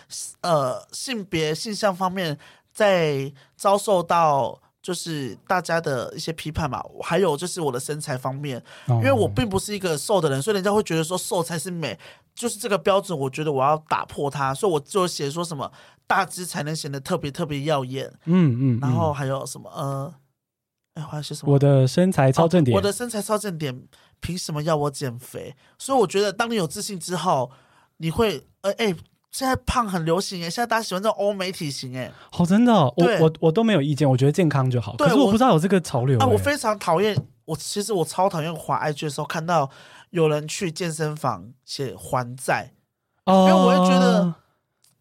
[0.43, 2.39] 呃性别性向方面
[2.73, 11.99] 在遭受到就是大家的一些批判嘛，还有就是我的身材方面，哦、因为我并不是一个瘦的人，所以人家会觉得说瘦才是美，
[12.33, 15.73] 就是这个标准，我觉得我要打破它，所以我就写说什么
[16.07, 20.15] 大只才能显得特别特别耀眼，嗯嗯，嗯然后还有什么呃，
[20.95, 21.53] 哎，还有些什么？
[21.53, 23.83] 我的身材超正点，哦，我的身材超正点，
[24.21, 25.55] 凭什么要我减肥？
[25.79, 27.51] 所以我觉得，当你有自信之后，
[27.99, 28.95] 你会呃哎。
[29.33, 32.11] 现在胖很流行哎，现在大家喜欢这种欧美体型哎。
[32.33, 34.97] 好，真的，我我我都没有意见，我觉得健康就好。
[34.97, 37.15] 可是我不知道有这个潮流啊，我非常讨厌。
[37.45, 39.69] 我其实我超讨厌滑 IG 的时候看到
[40.09, 42.73] 有人去健身房写还债，
[43.27, 44.35] 哦因为我会觉得，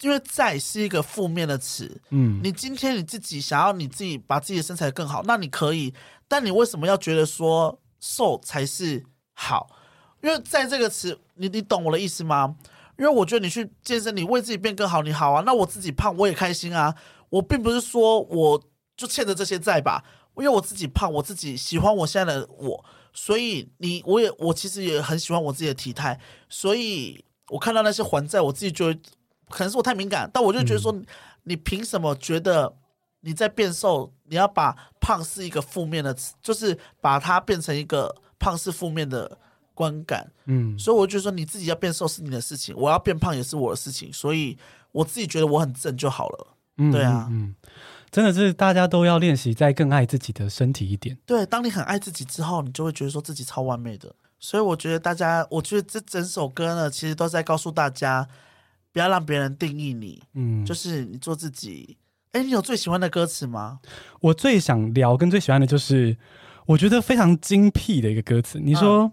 [0.02, 2.02] 因为债是一个负面的词。
[2.10, 5.94] 嗯，你今天你自己想要你自己把自己的身材更好，那你可以，
[6.28, 9.70] 但你为什么要觉得说瘦才是好？
[10.22, 12.56] 因为在这个词，你你懂我的意思吗？
[12.98, 15.44] 因为我觉得你去健身，你为自己变更好，你好啊。
[15.46, 16.96] 那我自己胖，我也开心啊。
[17.30, 18.64] 我并不是说我
[18.96, 20.04] 就欠着这些债吧，
[20.38, 26.20] 因为我自己胖，我自己喜欢我现在的我，所以你我也我其实也很喜欢我自己的体态。
[26.48, 29.00] 所以我看到那些还债，我自己觉得
[29.50, 30.96] 可能是我太敏感，但我就觉得说，
[31.44, 32.74] 你凭什么觉得
[33.22, 34.12] 你在变瘦？
[34.26, 39.38] 你要把胖是一个负面的词，就是把它变成一个胖是负面的。
[39.78, 44.58] 观感，嗯，所以我就说你自己要变瘦是你的事情，我要变胖也是我的事情，所以
[44.94, 47.54] 我自己觉得我很正就好了，嗯，对啊，嗯，
[48.10, 51.18] 真的是大家都要练习再更爱自己的身体一点。
[51.26, 54.16] 对，当你很爱自己之后，你就会觉得说自己超完美的。
[54.40, 58.26] 所以我觉得大家，我觉得这整首歌呢，其实都在告诉大家，
[58.96, 61.98] 不要让别人定义你，嗯，就是你做自己。
[62.32, 63.80] 哎，你有最喜欢的歌词吗？
[64.22, 66.16] 我最想聊跟最喜欢的就是，
[66.68, 68.58] 我觉得非常精辟的一个歌词。
[68.60, 69.04] 你说。
[69.04, 69.12] 嗯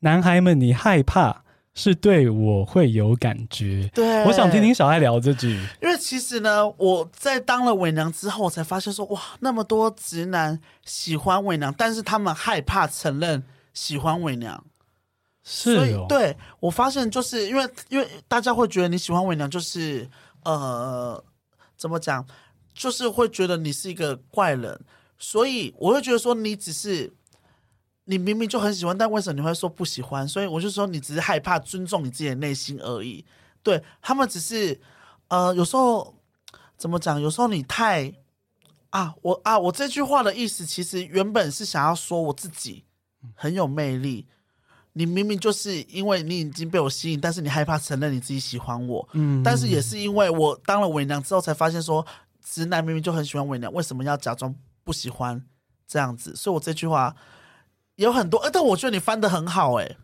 [0.00, 1.42] 男孩们，你害怕
[1.74, 3.90] 是对我会有感觉。
[3.94, 5.58] 对，我想听听小爱聊这句。
[5.80, 13.42] 因为其实呢，我在当了伪娘之后，我才发现说，哇，那么多直男喜欢伪娘，但是他们害怕承认
[13.72, 14.62] 喜欢伪娘。
[15.46, 15.76] 是哦。
[15.76, 20.06] 所以，对，我发现就是因为，因为大家会觉得你喜欢伪娘，就是
[20.44, 21.24] 呃，
[21.78, 22.26] 怎么讲，
[22.74, 24.78] 就是会觉得你是一个怪人，
[25.16, 27.14] 所以我会觉得说你只是。
[28.08, 30.28] 你明明就很喜欢，但为什么你会说不喜欢？
[30.28, 33.24] 所以我就说，你只是害怕尊重你自己的内心而已。
[33.64, 34.80] 对，他们只是，
[35.26, 36.14] 呃，有时候
[36.76, 37.20] 怎么讲？
[37.20, 38.14] 有时候你太
[38.90, 42.84] 啊，我啊，我这句话的意思其实原本是想要说我自己
[43.34, 44.28] 很有魅力。
[44.96, 49.06] 你明明就是因为你已经被我吸引，但是你害怕承认你自己喜欢我。
[49.12, 52.04] 嗯，但是也是因为我当了伪娘之后，才发现说，
[52.42, 55.44] 直男明明就很喜欢伪娘，为什么要假装不喜欢
[55.86, 56.34] 这样子？
[56.34, 57.14] 所以我这句话。
[57.96, 59.96] 有很多，呃，但我觉得你翻的很好，哎，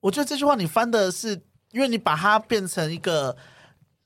[0.00, 1.38] 我觉得这句话你翻的是，
[1.70, 3.36] 因为你把它变成一个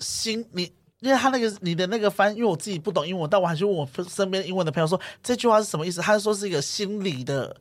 [0.01, 0.64] 心，你
[0.98, 7.57] 因为他那个你的那个翻，因为我自己不懂英文，但我还是问我身边英文的朋友说这句话是什么意思，他说是一个心理的，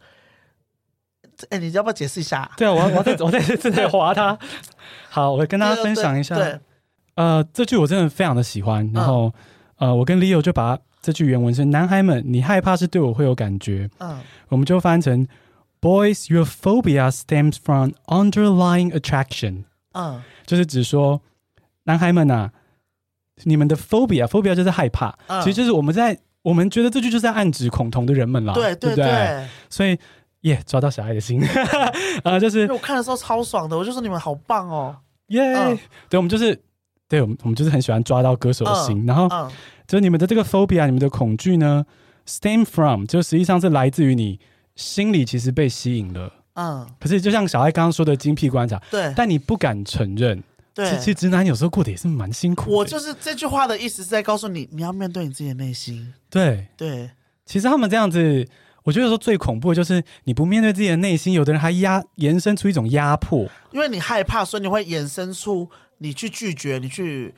[1.49, 2.49] 哎，你要不要解释一下？
[2.57, 4.37] 对啊，我我在我在正在划它，
[5.09, 6.59] 好，我跟大家分享一下，对，
[7.15, 9.33] 呃，这句我真的非常的喜欢，然后、
[9.77, 10.77] 嗯、呃，我跟 Leo 就把。
[11.01, 13.89] 这句原文是：男孩们，你害怕是对我会有感觉。
[13.99, 14.19] 嗯，
[14.49, 15.25] 我们就翻成
[15.79, 19.63] ：Boys, your phobia stems from underlying attraction。
[19.93, 21.21] 嗯，就是指说，
[21.83, 22.51] 男孩们呐、啊，
[23.45, 25.17] 你们的 phobia，phobia 就是害怕。
[25.27, 28.53] 嗯，其实就是我们在我们觉得这句就是在暗指恐同的人们啦。
[28.53, 29.97] 对对对，对对，所以
[30.41, 31.43] 耶，yeah, 抓到小爱的心
[32.23, 34.95] 啊，就是我看的时候超爽的，我就说你们好棒哦，
[35.27, 35.79] 耶 Yeah,、嗯！
[36.09, 36.61] 对，我们就是，
[37.07, 39.27] 对我们我们就是很喜欢抓到歌手的心，嗯、然后。
[39.27, 39.51] 嗯
[39.89, 41.83] 就你们的这个 phobia，你们的恐惧呢
[42.27, 44.39] ，stem from 就实际上是来自于你
[44.75, 46.87] 心里其实被吸引了，嗯。
[46.99, 50.43] 可是就像小爱刚刚说的精辟观察，对，但你不敢承认，
[50.75, 50.95] 对。
[50.99, 52.77] 其实直男有时候过得也是蛮辛苦的。
[52.77, 56.13] 我就是这句话的意思是在告诉你，你要面对你自己的内心。
[56.29, 57.09] 对对，
[57.47, 58.47] 其实他们这样子，
[58.89, 65.69] 我觉得说最恐怖的就是你不面对自己的内心，有的人还压延伸出一种压迫，因为你害怕，所以你会延伸出
[65.99, 67.35] 你去拒绝，你去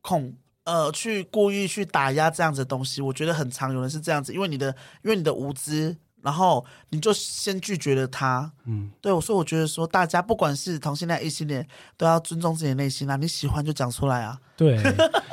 [0.00, 0.32] 恐。
[0.64, 4.68] 呃，去故意去打压这样子的东西，我觉得很常有人是这样子，因为你的，
[5.02, 8.50] 因为你的无知，然后你就先拒绝了他。
[8.64, 11.66] 嗯，对，所以我觉得说，大家不管是同性恋、异性恋，
[11.96, 14.38] 都要尊重自己的内心啊，你喜欢就讲出来啊。
[14.56, 14.80] 对，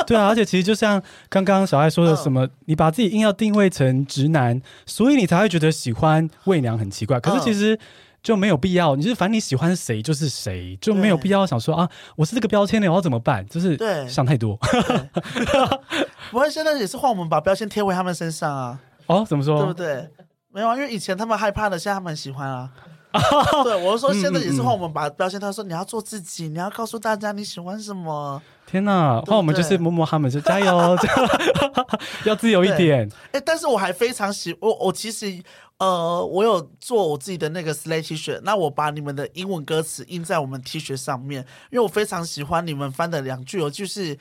[0.07, 7.19] 对啊，而且其实就像刚刚小爱说的，什么，嗯、你把自己硬要定位成直男，所以你才会觉得喜欢伪娘很奇怪。
[7.19, 7.75] 可是其实。
[7.75, 7.79] 嗯
[8.21, 13.47] 就没有必要，你就是反正你喜欢谁就是谁，就没有必要想说啊，我是这个标签的，我要怎么办？
[13.47, 13.79] 就是
[14.09, 14.59] 想太多。
[16.29, 18.77] 不会，现在也是换我们把标签贴回他们身上啊。
[19.05, 19.59] 哦，怎么说？
[19.59, 20.09] 对不对？
[20.51, 22.69] 没有啊，因为以前他们害怕的，现在他们喜欢啊。
[23.63, 28.39] 对，我是说现在也是换我们把标签，他说你要做自己，你要告诉大家你喜欢什么。
[28.67, 30.95] 天哪，换我们就是摸摸他们，就 加油，
[32.25, 33.09] 要自由一点。
[33.31, 35.41] 哎，但是我还非常喜我，我其实
[35.79, 44.17] 呃，我有做我自己的那个 Slay T 恤，那我把你们的英文歌词印在我们 T 恤上面，因为我非常喜欢你们翻的两句哦，就是。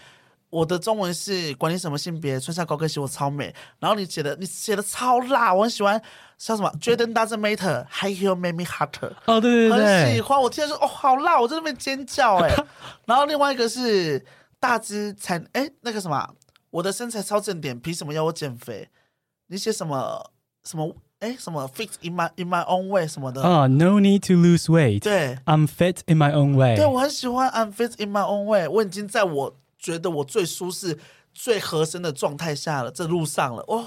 [0.50, 3.54] 我的中文是管你什么性别，穿上高跟鞋我超美。
[3.78, 6.00] 然后你写的你写的超辣，我很喜欢。
[6.38, 9.12] 像什么 Jordan doesn't matter，High heel make me hotter。
[9.26, 10.40] 哦，对对对，很喜欢。
[10.40, 12.54] 我听到说哦，好辣，我在那边尖叫哎。
[13.06, 14.24] 然后另外一个是
[14.60, 16.34] 大只才哎，那个什么，
[16.70, 18.88] 我的身材超正点，凭什么要我减肥？
[19.48, 20.30] 你写什么
[20.62, 25.00] 什么哎什么 fit in my in my own way 什么的啊？No need to lose weight。
[25.00, 26.76] 对，I'm fit in my own way。
[26.76, 28.68] 对，我很喜欢 I'm fit in my own way。
[28.68, 29.56] 我已经在我。
[29.78, 30.98] 觉得我最舒适、
[31.32, 33.86] 最合身的状态下了，这路上了，哦，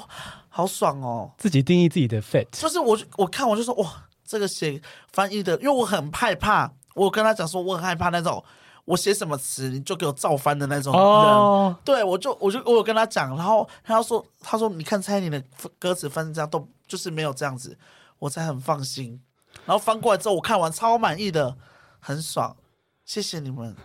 [0.49, 1.31] 好爽哦！
[1.37, 4.81] 自己定义自己的 fit，就是我，我看我就说，哇，这个写
[5.11, 8.41] 翻译的，因为我很害怕，我跟他讲说，我很害怕那种，
[8.85, 11.01] 我写什么词你就给我照翻的那种人。
[11.01, 15.43] 哦、对，我就我就我有跟他讲，然后他说，他说，你看蔡依林的
[15.77, 17.77] 歌词翻成这样，都就是没有这样子，
[18.19, 19.21] 我才很放心。
[19.65, 21.57] 然后翻过来之后，我看完超满意的，
[21.99, 22.55] 很爽，
[23.03, 23.75] 谢谢你们。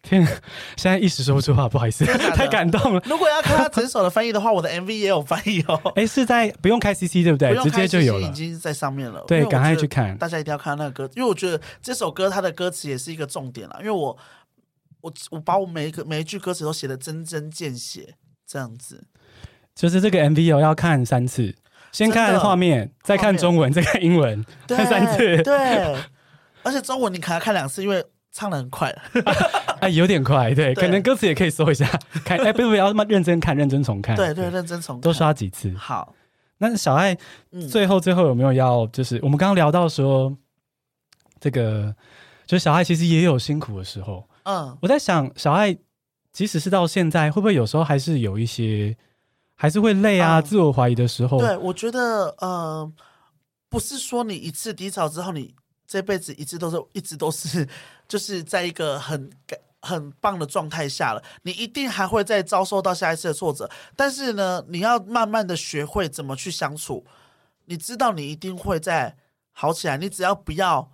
[0.00, 0.24] 天，
[0.76, 3.02] 现在一时说不出话，不好意思，太感动了。
[3.04, 5.92] 如果要看他整首的翻译的话，我的 MV 也有翻译哦。
[5.96, 7.54] 哎，是在不用开 CC 对不对？
[7.62, 9.22] 直接就有了，已经在上面了。
[9.26, 13.76] 对，赶快去看，大家一定要看那个歌，因为我觉得这首歌它的歌词也是一个重点了。
[13.80, 14.16] 因为我
[15.00, 18.14] 我我把我每一个每一句歌词都写的真真见血，
[18.46, 19.04] 这样子。
[19.74, 21.54] 就是这个 MV 哦，要看三次，
[21.90, 25.42] 先看画面，再看中文，再看英文，看三次。
[25.42, 25.96] 对，
[26.62, 28.04] 而且中文你可能要看两次，因为。
[28.30, 28.94] 唱的很快，
[29.80, 31.86] 哎，有点快，对，可能歌词也可以搜一下，
[32.24, 35.72] 看，哎，不不要那么认真看，认真重看，对对，认真重看，多刷几次。
[35.76, 36.14] 好，
[36.58, 37.16] 那小爱
[37.70, 40.36] 最后最后有没有要，就是我们刚刚聊到说，
[41.40, 41.94] 这个
[42.46, 45.76] 就是小爱其实也有辛苦的时候，嗯，我在想，小爱
[46.30, 48.96] 即使是到现在，会不会有时候还是有一些，
[49.54, 51.38] 还是会累啊，自我怀疑的时候？
[51.38, 52.92] 对，我觉得，呃，
[53.68, 55.54] 不是说你一次低潮之后，你
[55.86, 57.66] 这辈子一直都是一直都是。
[58.08, 59.30] 就是在一个很
[59.80, 67.04] 很棒的状态下了，你一定还会再遭受到下一次的挫折，但是呢，你要慢慢的学会怎么去相处。
[67.66, 69.16] 你知道你一定会再
[69.52, 70.90] 好起来，你只要不要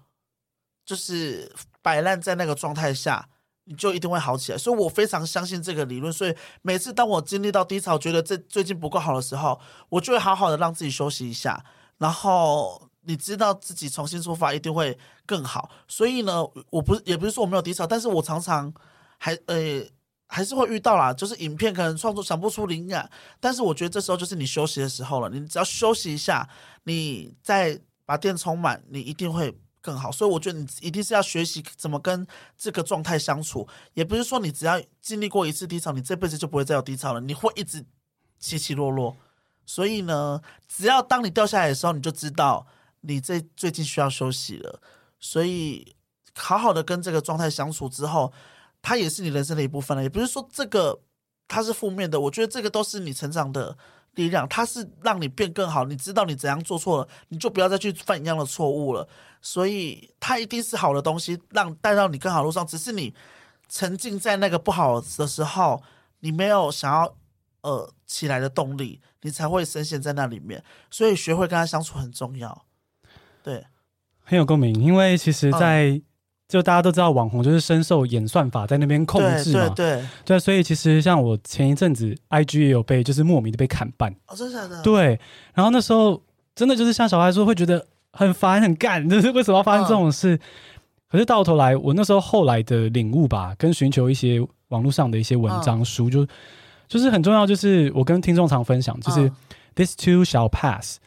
[0.85, 3.29] 就是摆烂在那个状态下，
[3.65, 4.59] 你就一定会好起来。
[4.59, 6.13] 所以我非常相信这个理论。
[6.13, 11.65] 所以每次当我经历到低潮，觉得这最近不够好的时候，我就会好好的让自己休息一下，
[11.99, 12.91] 然后。
[13.07, 14.97] 你知道自己重新出发一定会
[15.27, 18.73] 更好，所以呢，我不是也不是说我没有低潮，但是我常常
[19.19, 19.83] 还呃
[20.27, 26.49] 还是会遇到啦，就是影片可能创作想不出灵感，但是我觉得这时候就是你休息的时候了，你只要休息一下，
[26.85, 30.11] 你再把电充满，你一定会更好。
[30.11, 32.27] 所以我觉得你一定是要学习怎么跟
[32.57, 37.85] 这个状态相处，也不是说你只要经历过一次低潮，你这辈子就不会再有低潮了，你会一直
[38.39, 39.17] 起起落落。
[39.67, 42.67] 所以呢，只要当你掉下来的时候，你就知道。
[43.07, 44.81] 你这最近需要休息了，
[45.21, 45.95] 所以
[46.35, 48.33] 好好的跟这个状态相处之后，
[48.81, 50.03] 它也是你人生的一部分了。
[50.03, 50.99] 也不是说这个
[51.47, 53.77] 它是负面的，我觉得这个都是你成长的
[54.15, 55.85] 力量，它是让你变更好。
[55.85, 59.07] 你知道你怎样做错了，你就不要再去犯一样的错误了。
[59.43, 62.67] 所以它一定是好的东西，让带到你更好路上。
[62.67, 63.15] 只是你
[63.69, 65.83] 沉浸在那个不好的时候，
[66.21, 67.15] 你没有想要
[67.61, 70.65] 呃起来的动力，你才会深陷在那里面。
[70.91, 72.65] 所以学会跟他相处很重要。
[73.45, 73.63] 对，
[74.25, 76.03] 很有共鸣，因为其实在，在、嗯、
[76.49, 84.83] 就大家都知道，网红就是深受演算法在那边控制嘛，对对所以其实像我前一阵子，IG 也有被就是莫名的被砍半，哦，真的假的？
[84.83, 85.21] 对，
[85.53, 86.23] 然后那时候
[86.55, 90.37] 真的就是像小孩说，会觉得很烦很干， 就是为什么要发生这种事？
[90.37, 90.41] 嗯、
[91.11, 96.27] 可是到头来，我那时候后来的领悟吧，跟寻求一些网络上的一些文章、嗯、书，就
[96.89, 99.31] 就是很重要，就是我跟听众常分享，就是
[99.75, 100.99] this too shall pass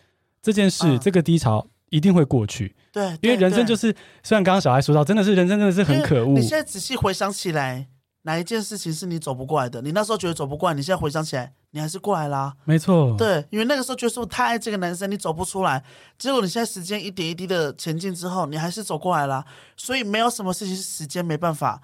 [0.41, 1.65] 这件事，嗯、这个低潮。
[1.89, 6.33] 一定会过去，对，因为人生就是，虽然刚刚小孩说到，真的是人生真的是很可恶。
[6.33, 7.87] 你现在仔细回想起来，
[8.23, 9.81] 哪一件事情是你走不过来的？
[9.81, 12.53] 你那时候觉得走不过来，你现在回想起来，你还是过来啦。
[12.65, 15.81] 没错，对，因为那个时候觉得说太爱这个男生，你走不出来。
[16.17, 19.45] 结果你现在时间一点一滴的前进之后，你还是走过来啦。
[19.77, 21.81] 所以没有什么事情是时间没办法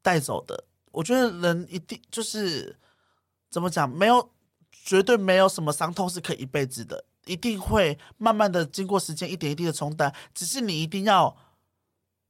[0.00, 0.64] 带走的。
[0.92, 2.74] 我觉得人一定就是
[3.50, 4.30] 怎么讲，没有
[4.72, 7.04] 绝对没有什么伤痛是可以一辈子的。
[7.28, 11.36] 一定会慢慢的经过时间一点一滴的冲淡，只是你一定要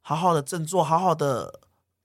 [0.00, 1.60] 好好的振作，好好的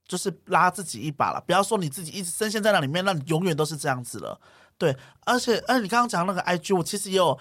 [0.08, 4.40] 就是拉自己一把了，不要说你自己一直深陷在那里面，那你永远都是这样子了。
[4.78, 7.38] 对，而且，哎，你刚刚讲那个 IG，我其实也有，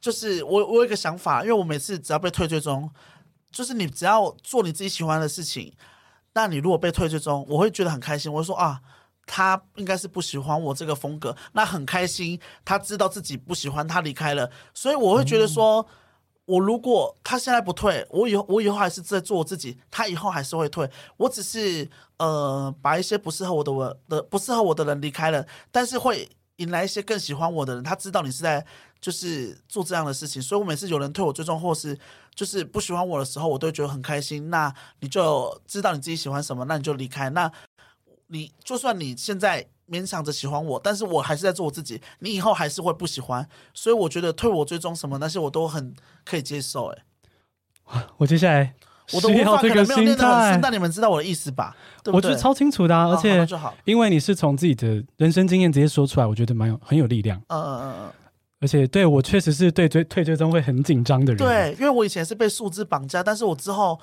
[0.00, 2.90] 就是我我有一个想法，因为我每次只要被退追踪，
[3.52, 5.72] 就是你只要做你自己喜欢的事情，
[6.32, 8.32] 那你如果被退追踪，我会觉得很开心。
[8.32, 8.80] 我会说啊，
[9.30, 15.80] 他应该是不喜欢我这个风格，那很开心，他知道自己不喜欢，他离开了，所以我会觉得说。
[15.82, 15.86] 嗯
[16.46, 20.90] 我如果他现在不退，我以后我以后还是在做我自己，他以后还是会退。
[21.16, 27.84] 我只是呃把一些不适合我的我的不适合我的人离开了，但是会引来一些更喜欢我的人。
[27.84, 28.66] 他知道你是在
[29.00, 31.96] 就是做这样的事情，所以我每次有人退我追踪或是
[32.34, 34.50] 就是不喜欢我的时候，我都觉得很开心。
[34.50, 37.30] 那你就知道你自己喜欢什么，那你就离开。
[37.30, 37.48] 那
[38.30, 39.66] 你就算你现在。
[39.90, 42.00] 勉强着喜欢我，但是我还是在做我自己。
[42.20, 45.92] 你以后还是会不喜欢，所以我觉得退我追踪什么那些我都很
[46.24, 46.92] 可以接受。
[46.92, 48.72] 哎， 我接下来
[49.10, 51.74] 我的无法可能没有念得很深，但你们知道我的意思吧？
[52.04, 53.44] 对对，我觉得超清楚的、啊，而且
[53.84, 57.36] 因为你是从自己的人生经验直接说出来，我觉得蛮有很有力量。
[57.48, 58.12] 嗯嗯嗯嗯，
[58.60, 61.36] 而且对我确实是对追退追踪会很紧张的人。
[61.36, 64.00] 对，因为我以前是被数字绑架，但是我之后。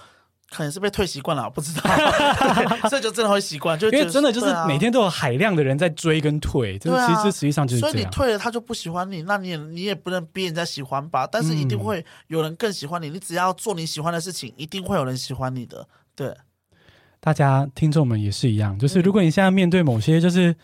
[0.50, 1.82] 可能是被退习惯了，我不知道，
[2.90, 7.82] 所以就真的会习惯，就因为真的就是每天都有海量的人在追跟退，这、啊、其实实际上就是。
[7.82, 11.28] 所以你退了，他就不喜欢你，那你也你也不能逼人家喜欢吧？
[11.30, 15.88] 但是一定会有人更喜欢你，你只要做你喜欢的事情，一定会有人喜欢你的。
[16.16, 16.36] 对，
[17.20, 20.56] 大家听众们也是一样，就是如果你现在面对某些就是。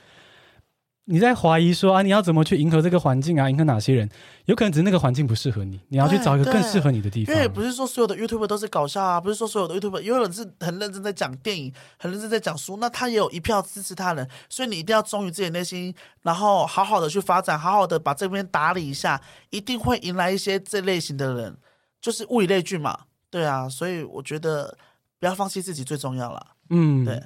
[1.06, 3.50] 你在怀疑说啊，你要怎么去迎合这个环境啊？
[3.50, 4.10] 迎合哪些人？
[4.46, 7.34] 有可能只是那个环境不适合你，你要去找一个更适合你的地方。
[7.34, 14.26] 因为也不是说所有的 YouTuber 都是搞笑啊，不是说所有的 YouTuber，有人是很认真在讲电影，很认真在讲书，那他也有一票支持他人。
[14.48, 21.58] 所以你一定要忠于自己的内心，然后好好的去发展，好好的把这边打理一下，一定会迎来一些这类型的人，
[22.00, 22.98] 就是物以类聚嘛。
[23.30, 24.78] 对啊，所以我觉得
[25.20, 26.48] 不要放弃自己最重要了。
[26.70, 27.22] 嗯，对。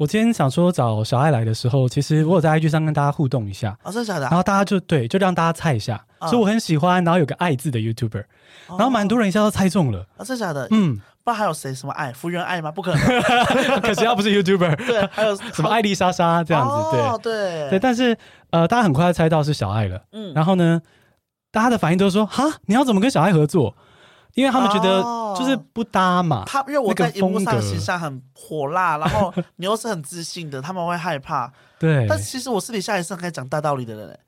[0.00, 4.22] 我今天想说找小爱来的时候，其实我有在 IG 上跟大家互动一下，哦，真的假的？
[4.22, 8.22] 然后大家就对，就让大家猜一下，哦、所以我很喜欢，然后有个爱字的 YouTuber，、
[8.68, 10.66] 哦、然后蛮多人一下都猜中了，啊，真的假的？
[10.70, 11.74] 嗯，不知道还有谁？
[11.74, 12.10] 什么爱？
[12.14, 12.72] 福原爱吗？
[12.72, 13.00] 不可能，
[13.82, 14.74] 可惜他不是 YouTuber。
[14.86, 16.90] 对，还有 什么艾丽莎莎这样子？
[16.96, 18.16] 对，哦、对对，但是
[18.52, 20.80] 呃，大家很快猜到是小爱了，嗯，然后呢，
[21.52, 23.76] 大家的反应都是说，哈，你要怎么跟小爱合作？
[24.34, 25.02] 因为他们觉得
[25.36, 31.52] 就是不搭嘛，他因为我在荧幕上形象很火辣，然后你又是很自信的，他们会害怕。
[31.78, 34.18] 对，但其实我私底下也是很爱讲大道理的人。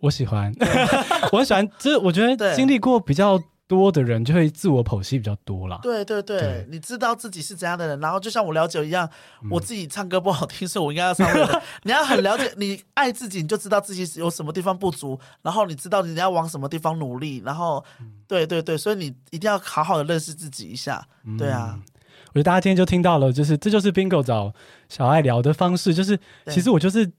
[0.00, 0.52] 我喜欢，
[1.32, 3.40] 我很喜欢，就是我觉得经历过比较。
[3.70, 5.78] 多的人就会自我剖析比较多啦。
[5.80, 9.08] 对对对，对你知道自己是怎样的人，然后就像我了解一样，
[9.44, 11.62] 嗯、我自己唱歌不好听，所以我应该要唱歌。
[11.84, 21.06] 你要很了解，你爱自己，你就知道自己有什么地方不足，然后你知道你要往什么地方努力，然后，嗯、对对对，所以你一定要好好的认识自己一下。
[21.38, 21.82] 对啊，嗯、
[22.30, 24.52] 我觉得大家今天就听到了，就是这就是 Bingo 找
[24.88, 26.18] 小爱聊的方式，就是
[26.48, 27.12] 其实我就是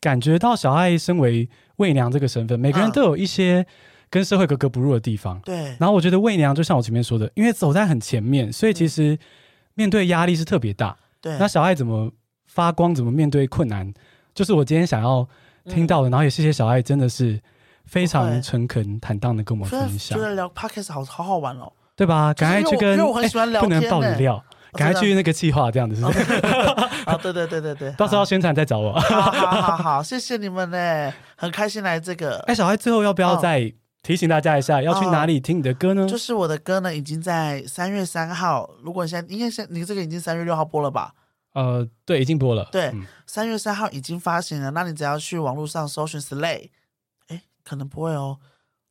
[0.00, 3.66] 感觉到小爱身为媚娘这个身份，每个人都有一些。
[4.10, 5.76] 跟社会格格不入的地方，对。
[5.78, 9.18] 然后我觉得魏娘就像我前面说的，因为走在很前面，所以其实
[9.74, 10.96] 面对压力是特别大。
[11.20, 11.36] 对。
[11.38, 12.10] 那小爱怎么
[12.46, 12.94] 发光？
[12.94, 13.92] 怎么面对困难？
[14.34, 15.28] 就是我今天想要
[15.64, 16.08] 听到的。
[16.08, 17.40] 嗯、然后也谢谢小爱，真的是
[17.84, 20.18] 非常诚恳坦荡的跟我们分享。
[20.18, 22.32] 觉得聊 Podcast 好好好玩哦，对吧？
[22.34, 24.42] 赶快去跟，因为我很喜欢聊天、欸，不能爆你料，
[24.72, 26.34] 赶快去那个计划这样子是不是。
[27.04, 28.92] 啊，对对对对对，到时候要宣传再找我。
[28.92, 32.38] 好好好好，谢谢你们呢，很开心来这个。
[32.46, 33.72] 哎，小艾最后要不要再？
[34.08, 36.04] 哦提醒大家一下，要去哪里听你的歌呢？
[36.04, 38.70] 哦、就是我的歌呢，已经在三月三号。
[38.82, 41.12] 如果你现在，应该现你这个已经三月六号播了吧？
[41.52, 42.66] 呃，对，已经播了。
[42.72, 42.90] 对，
[43.26, 44.70] 三、嗯、月三号已经发行了。
[44.70, 46.70] 那你只要去网络上搜寻 Slay，
[47.26, 48.38] 哎，可能不会哦。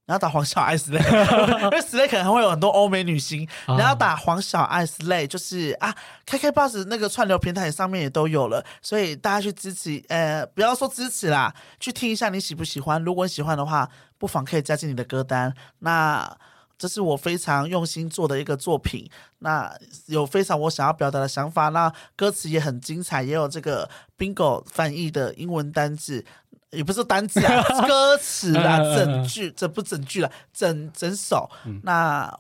[0.08, 1.00] 你要打黄小爱 Slay，
[1.64, 3.46] 因为 Slay 可能会有很多欧美女星。
[3.68, 5.94] 你要打黄小爱 Slay，就是啊
[6.26, 13.04] ，KKBOX 那个串流平台上面也都有了，所以大家去支持，呃，不要说支持啦，去听一下你喜不喜欢。
[13.04, 15.54] 如果你喜欢的话，不妨可以加进你的歌单。
[15.80, 16.38] 那
[16.78, 19.70] 这是我非常用心做的一个作品，那
[20.06, 21.68] 有非常我想要表达的想法。
[21.68, 26.24] 那歌词也很精彩，也有这个 Bingo 翻译的英文单字。
[26.72, 31.50] 也不是单字啊， 歌词啊，整句，这不整句了，整整首。
[31.66, 32.38] 嗯、那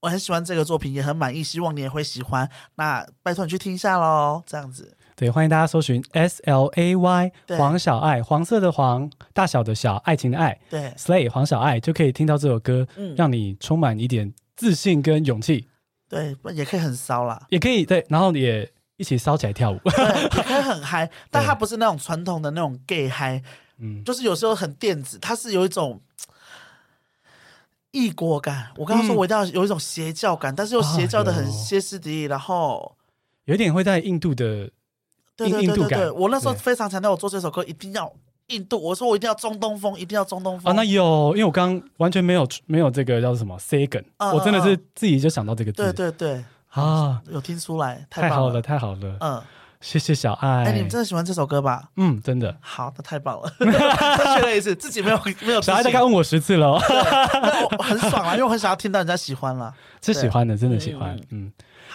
[0.00, 2.48] 我很喜欢这个作品，也很满意，希望你也会喜欢。
[2.76, 4.96] 那拜托你去听一下喽，这样子。
[5.16, 10.56] 对，欢迎大家搜寻 S L A Y 黄小爱，黄色的黄，大小的小，爱情的爱。
[10.70, 15.68] 对，Slay 黄小爱就可以听到这首歌，嗯、让你充满一点自信跟勇气。
[16.08, 23.42] 对，也可以很骚啦，也可以对，然后也一起骚起来跳舞，对，也可以很嗨， 但它不是那种传统的那种 gay 嗨。
[23.78, 26.00] 嗯，就是有时候很电子，它是有一种
[27.90, 28.68] 异国感。
[28.76, 32.96] 我刚刚说我一定要有一种邪教感，嗯、但是又邪教的很歇斯底里，然后
[33.44, 34.70] 有点会在印度的印
[35.36, 36.14] 对对对对对，印度感。
[36.14, 38.12] 我那时候非常强调，我做这首歌一定要
[38.48, 40.72] 印度，我说我一定要中东风，一定要中东风。
[40.72, 45.82] 啊，那有，因为我刚刚完全没有没有这个叫什么 “sagan”，、嗯、我真的是自己就想到这个字。
[45.82, 49.16] 对对对，啊，有听出来，太好了，太好了。
[49.20, 49.42] 嗯，
[49.80, 50.64] 谢谢小爱。
[50.64, 51.84] 哎，你们真的喜欢这首歌吧？
[51.96, 52.56] 嗯，真的。
[52.60, 53.52] 好，那太棒了。
[54.18, 55.62] 再确认一次，自己没有没有。
[55.62, 59.72] 小爱大概问我十次了，我很爽啊，因为我很想要听到人家喜欢了，
[60.02, 61.44] 是喜欢的，真的喜欢，嗯。
[61.46, 61.52] 嗯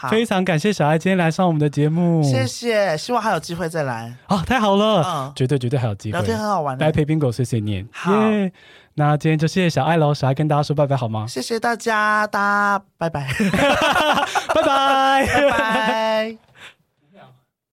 [0.10, 4.44] 非常感谢小爱今天来上我们的节目，谢谢，希望还有机会再来啊！
[4.46, 8.52] 太好了，嗯，绝对绝对还有机会，聊天很好玩，来陪 Bingo 碎碎念，好，yeah,
[8.96, 11.26] 那今天就谢谢小爱喽，小爱跟大家说拜拜好吗？
[11.26, 13.30] 谢谢大家，大家 拜拜，
[14.54, 16.53] 拜拜，拜拜。